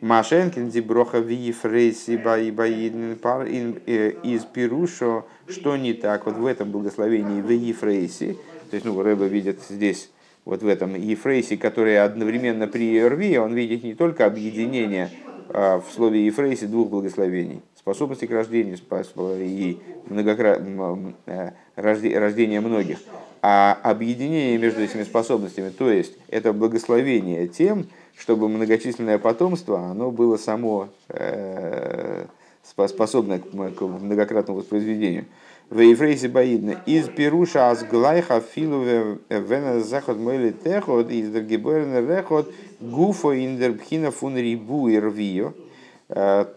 Машенкин 0.02 0.70
диброха 0.70 1.20
вифрейси 1.20 2.16
баидн 2.16 3.16
пар 3.16 3.46
из 3.46 4.46
Пирушо, 4.46 5.26
что 5.48 5.76
не 5.76 5.94
так? 5.94 6.26
Вот 6.26 6.38
в 6.38 6.46
этом 6.46 6.72
благословении 6.72 7.42
в 7.42 7.50
Ефрейси, 7.50 8.38
то 8.70 8.76
есть, 8.76 8.86
ну, 8.86 9.02
Рэба 9.02 9.26
видит 9.26 9.60
здесь, 9.68 10.10
вот 10.46 10.64
в 10.64 10.68
этом 10.68 10.96
Ефрейсе, 10.96 11.58
который 11.58 12.02
одновременно 12.02 12.68
при 12.68 13.04
Рви, 13.04 13.38
он 13.38 13.54
видит 13.54 13.84
не 13.84 13.94
только 13.94 14.26
объединение 14.26 15.10
а, 15.50 15.80
в 15.80 15.92
слове 15.92 16.26
Ефрейсе 16.26 16.68
двух 16.68 16.90
благословений, 16.90 17.62
способности 17.80 18.26
к 18.26 18.32
рождению 18.32 18.78
и 18.78 19.80
многократно 20.08 21.14
э, 21.26 21.52
рождение 21.76 22.60
многих, 22.60 23.00
а 23.42 23.78
объединение 23.84 24.58
между 24.58 24.82
этими 24.82 25.04
способностями, 25.04 25.70
то 25.70 25.90
есть 25.90 26.14
это 26.28 26.52
благословение 26.52 27.48
тем, 27.48 27.88
чтобы 28.18 28.50
многочисленное 28.50 29.18
потомство, 29.18 29.80
оно 29.80 30.12
было 30.12 30.36
само 30.36 30.90
э, 31.08 32.26
способно 32.64 33.40
к 33.40 33.54
многократному 33.54 34.60
воспроизведению. 34.60 35.26
В 35.70 35.80
Ефрейсе 35.80 36.28
Баидна 36.28 36.82
из 36.86 37.08
Перуша 37.08 37.70
аз 37.70 37.84
глайха 37.84 38.42
филу 38.42 38.84
вена 39.30 39.80
заход 39.80 40.18
мойли 40.18 40.52
техот 40.52 41.10
из 41.12 41.30
дергебойрен 41.30 42.10
рехот 42.10 42.52
гуфо 42.82 43.38
индербхина 43.38 44.12
фун 44.12 44.36
рибу 44.36 44.90
и 44.90 44.98
рвио. 44.98 45.50
Э, 45.50 45.69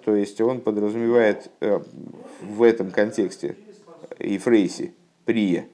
то 0.05 0.17
есть 0.17 0.41
он 0.41 0.61
подразумевает 0.61 1.51
э, 1.61 1.81
в 2.43 2.63
этом 2.63 2.91
контексте 2.91 3.57
Ефрейси, 4.19 4.95
прия, 5.25 5.67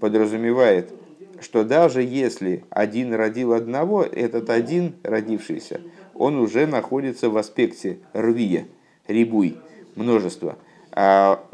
подразумевает 0.00 0.92
что 1.40 1.64
даже 1.64 2.02
если 2.02 2.64
один 2.70 3.14
родил 3.14 3.52
одного, 3.52 4.02
этот 4.02 4.50
один 4.50 4.96
родившийся, 5.02 5.80
он 6.14 6.38
уже 6.38 6.66
находится 6.66 7.28
в 7.30 7.36
аспекте 7.36 7.98
рвия, 8.12 8.66
рибуй, 9.06 9.58
множество. 9.94 10.56
А 10.92 11.44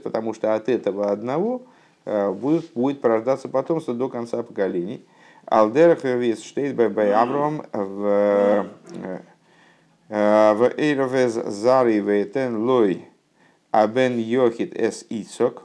потому 0.00 0.32
что 0.32 0.54
от 0.54 0.68
этого 0.68 1.10
одного 1.10 1.62
э, 2.04 2.30
будет, 2.30 2.72
будет 2.74 3.00
порождаться 3.00 3.48
потомство 3.48 3.92
до 3.92 4.08
конца 4.08 4.44
поколений. 4.44 5.04
Алдерах 5.50 6.04
вес 6.04 6.44
штейт 6.44 6.76
бай 6.76 7.12
Авром 7.12 7.64
в 7.72 8.06
э, 8.06 9.20
э, 10.08 10.54
в 10.54 10.72
Эйровез 10.78 11.32
Зари 11.32 11.98
Вейтен 11.98 12.64
Лой 12.64 13.04
Абен 13.72 14.16
Йохит 14.16 14.80
Эс 14.80 15.04
Ицок 15.10 15.64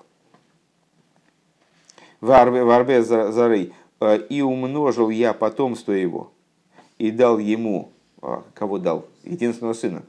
в 2.20 2.32
арбе 2.32 3.04
зары, 3.04 3.74
э, 4.00 4.18
и 4.28 4.42
умножил 4.42 5.12
я 5.12 5.34
потомство 5.34 5.92
его, 5.92 6.32
и 6.98 7.12
дал 7.12 7.38
ему, 7.38 7.92
а, 8.24 8.44
кого 8.56 8.80
дал? 8.80 9.06
Единственного 9.24 9.74
сына. 9.74 10.02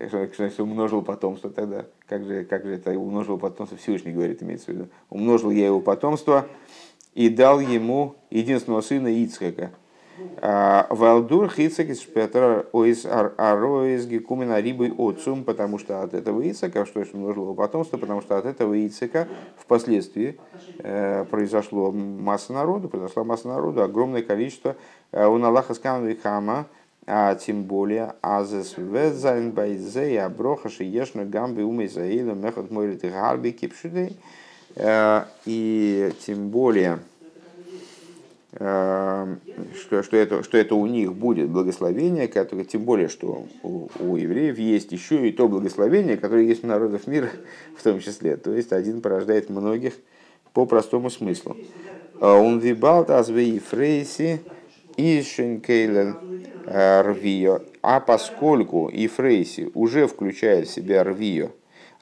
Значит 0.00 0.58
умножил 0.58 1.02
потомство 1.02 1.48
тогда? 1.48 1.84
Как 2.08 2.24
же, 2.24 2.44
как 2.44 2.64
же 2.64 2.74
это 2.74 2.90
умножил 2.98 3.38
потомство? 3.38 3.78
Всевышний 3.78 4.10
говорит, 4.10 4.42
имеется 4.42 4.66
в 4.66 4.74
виду. 4.74 4.88
Умножил 5.10 5.52
я 5.52 5.66
его 5.66 5.80
потомство 5.80 6.48
и 7.14 7.28
дал 7.28 7.60
ему 7.60 8.16
единственного 8.30 8.80
сына 8.80 9.08
Ицхака. 9.08 9.72
А, 10.40 10.86
Валдур 10.90 11.50
Хицак 11.50 11.88
из 11.88 12.00
Петра 12.00 12.64
Оис 12.72 13.06
Ароис 13.06 14.06
Гекумина 14.06 14.60
Рибой 14.60 14.92
Отцум, 14.96 15.44
потому 15.44 15.78
что 15.78 16.02
от 16.02 16.14
этого 16.14 16.48
Ицака, 16.48 16.84
что 16.84 17.00
есть 17.00 17.14
умножил 17.14 17.44
его 17.44 17.54
потомство, 17.54 17.96
потому 17.96 18.20
что 18.20 18.36
от 18.36 18.44
этого 18.44 18.74
Ицака 18.86 19.28
впоследствии 19.56 20.38
э, 20.78 21.24
произошло 21.30 21.92
масса 21.92 22.52
народу, 22.52 22.88
произошла 22.88 23.24
масса 23.24 23.48
народу, 23.48 23.82
огромное 23.82 24.22
количество 24.22 24.76
э, 25.12 25.26
у 25.26 25.38
Налаха 25.38 25.74
Скамвихама, 25.74 26.66
а 27.06 27.34
тем 27.34 27.64
более 27.64 28.14
Азес 28.20 28.76
Ведзайн 28.76 29.50
Байзе 29.50 30.14
и 30.14 30.16
Аброха 30.16 30.68
Шиешна 30.68 31.24
Гамби 31.24 31.62
Умей 31.62 31.88
Заида 31.88 32.32
Мехот 32.34 32.70
Морит 32.70 33.02
Гарби 33.02 33.50
Кипшудей. 33.50 34.16
Э, 34.76 35.24
и 35.44 36.12
тем 36.24 36.48
более 36.50 36.98
Эм, 38.54 39.40
что, 39.74 40.02
что, 40.02 40.14
это, 40.18 40.42
что 40.42 40.58
это 40.58 40.74
у 40.74 40.86
них 40.86 41.14
будет 41.14 41.48
благословение, 41.48 42.28
которое, 42.28 42.64
тем 42.64 42.82
более, 42.82 43.08
что 43.08 43.46
у, 43.62 43.88
у 43.98 44.16
евреев 44.16 44.58
есть 44.58 44.92
еще 44.92 45.26
и 45.26 45.32
то 45.32 45.48
благословение, 45.48 46.18
которое 46.18 46.44
есть 46.44 46.62
у 46.62 46.66
народов 46.66 47.06
мира 47.06 47.30
в 47.78 47.82
том 47.82 47.98
числе. 47.98 48.36
То 48.36 48.52
есть 48.52 48.72
один 48.72 49.00
порождает 49.00 49.48
многих 49.48 49.94
по 50.52 50.66
простому 50.66 51.08
смыслу. 51.08 51.56
А 52.20 52.34
он 52.34 52.58
вибалт 52.58 53.08
азвей 53.08 53.58
фрейси 53.58 54.42
и 54.98 55.22
шенкейлен 55.22 56.16
э, 56.66 57.00
рвио. 57.00 57.62
А 57.80 58.00
поскольку 58.00 58.88
и 58.88 59.06
фрейси 59.06 59.70
уже 59.72 60.06
включает 60.06 60.68
в 60.68 60.70
себя 60.70 61.02
рвио, 61.04 61.52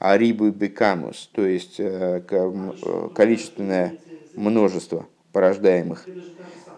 а 0.00 0.18
рибу 0.18 0.50
бекамус, 0.50 1.30
то 1.32 1.46
есть 1.46 1.76
э, 1.78 2.20
э, 2.28 3.08
количественное 3.14 3.94
множество 4.34 5.06
порождаемых, 5.32 6.06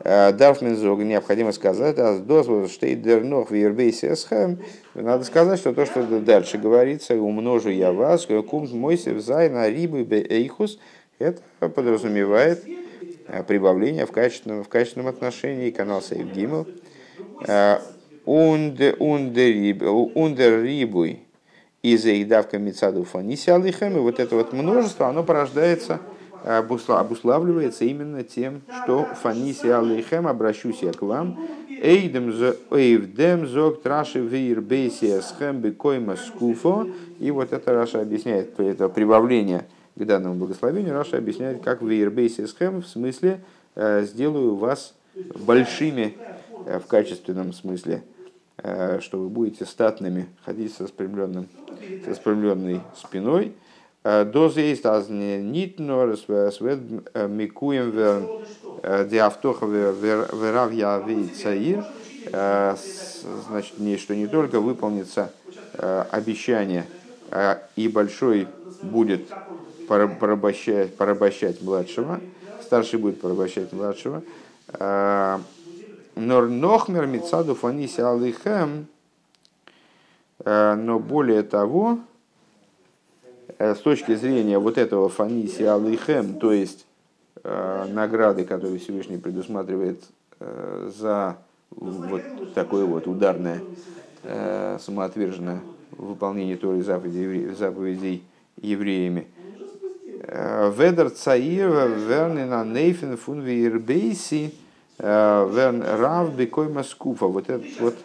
Э, 0.04 0.32
Дарфмензог 0.32 1.00
необходимо 1.04 1.52
сказать, 1.52 1.96
а 1.98 2.18
штейдернох 2.68 3.52
надо 4.94 5.24
сказать, 5.24 5.60
что 5.60 5.72
то, 5.72 5.86
что 5.86 6.02
дальше 6.20 6.58
говорится, 6.58 7.14
умножу 7.14 7.70
я 7.70 7.92
вас, 7.92 8.26
кумт 8.26 8.72
мойсев 8.72 9.20
зайна 9.20 9.68
рибы 9.68 10.02
бейхус, 10.02 10.80
это 11.20 11.40
подразумевает 11.60 12.64
прибавление 13.46 14.06
в 14.06 14.10
качественном, 14.10 14.64
в 14.64 14.68
качественном 14.68 15.06
отношении, 15.06 15.70
канал 15.70 16.02
Сейв 16.02 16.32
Гимл. 16.32 16.66
Ундер 18.24 18.96
рибуй 20.62 21.20
из 21.82 22.06
Эйдавка 22.06 22.58
Мицаду 22.58 23.04
Фанисиалихем, 23.04 23.96
и 23.96 24.00
вот 24.00 24.20
это 24.20 24.36
вот 24.36 24.52
множество, 24.52 25.08
оно 25.08 25.24
порождается 25.24 26.00
обуславливается 26.44 27.84
именно 27.84 28.24
тем, 28.24 28.62
что 28.82 29.06
фаниси 29.22 29.66
алейхем, 29.66 30.26
обращусь 30.26 30.82
я 30.82 30.92
к 30.92 31.02
вам, 31.02 31.38
эйдем 31.68 32.32
эйвдем 32.70 33.46
зог 33.46 33.82
траши 33.82 34.20
вир 34.20 34.60
бейсиасхем 34.60 35.60
бекойма 35.60 36.16
скуфо, 36.16 36.88
и 37.18 37.30
вот 37.30 37.52
это 37.52 37.72
Раша 37.72 38.00
объясняет, 38.00 38.58
это 38.58 38.88
прибавление 38.88 39.66
к 39.94 40.04
данному 40.04 40.34
благословению, 40.36 40.94
Раша 40.94 41.18
объясняет, 41.18 41.62
как 41.62 41.82
вир 41.82 42.10
бейсиасхем, 42.10 42.82
в 42.82 42.88
смысле, 42.88 43.40
э, 43.74 44.04
сделаю 44.04 44.56
вас 44.56 44.94
большими 45.14 46.16
э, 46.66 46.80
в 46.80 46.86
качественном 46.86 47.52
смысле, 47.52 48.02
что 48.62 49.18
вы 49.18 49.28
будете 49.28 49.64
статными, 49.66 50.28
ходить 50.44 50.74
со 50.74 50.86
спрямленным, 50.86 51.48
со 52.04 52.14
спрямленной 52.14 52.80
спиной, 52.96 53.52
Доза 54.04 54.60
есть 54.60 54.84
аз 54.84 55.08
нит 55.08 55.76
свет 55.76 56.80
микуем 57.28 57.90
в 57.92 59.04
диавтоха 59.06 59.66
верав 59.66 60.72
я 60.72 61.02
цаир. 61.40 61.84
Значит, 63.48 63.78
не, 63.78 63.96
что 63.96 64.14
не 64.14 64.26
только 64.26 64.60
выполнится 64.60 65.32
обещание, 66.10 66.84
и 67.76 67.88
большой 67.88 68.48
будет 68.82 69.28
порабощать, 69.88 70.96
порабощать 70.96 71.62
младшего, 71.62 72.20
старший 72.62 72.98
будет 72.98 73.20
порабощать 73.20 73.72
младшего. 73.72 74.22
Нор 76.14 76.48
нохмер 76.48 77.06
мицаду 77.06 77.54
фаниси 77.54 78.00
алихем, 78.00 78.86
но 80.44 80.98
более 80.98 81.42
того, 81.42 82.00
Э, 83.62 83.76
с 83.76 83.78
точки 83.78 84.16
зрения 84.16 84.58
вот 84.58 84.76
этого 84.76 85.08
фаниси 85.08 85.62
алейхем, 85.62 86.34
то 86.38 86.52
есть 86.52 86.86
награды, 87.44 88.44
которые 88.44 88.78
Всевышний 88.78 89.16
предусматривает 89.16 90.00
за 90.38 91.38
вот 91.70 92.22
такое 92.54 92.84
вот 92.84 93.08
ударное, 93.08 93.60
самоотверженное 94.22 95.60
выполнение 95.90 96.56
Торы 96.56 96.84
заповедей, 96.84 97.52
заповедей 97.54 98.22
евреями. 98.60 99.26
Ведер 100.20 101.10
Цаир 101.10 101.68
Вернина 101.68 102.64
Нейфен 102.64 103.16
фун 103.16 103.40
Вирбейси 103.40 104.54
Верн 104.98 105.82
Рав 105.82 106.34
Бекой 106.34 106.68
Маскуфа. 106.68 107.26
Вот 107.26 107.48
этот 107.50 107.80
вот, 107.80 107.96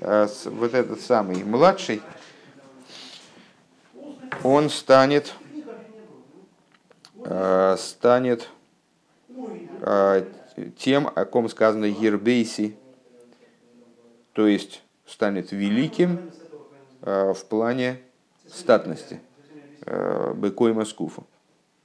вот 0.00 0.74
этот 0.74 1.00
самый 1.00 1.42
младший, 1.44 2.02
он 4.42 4.70
станет 4.70 5.34
станет 7.78 8.48
тем, 10.76 11.08
о 11.14 11.24
ком 11.24 11.48
сказано 11.48 11.84
Ербейси, 11.84 12.76
то 14.32 14.46
есть 14.48 14.82
станет 15.06 15.52
великим 15.52 16.32
в 17.00 17.38
плане 17.48 18.00
статности, 18.48 19.20
Бекой 19.86 20.72
Маскуфа. 20.72 21.22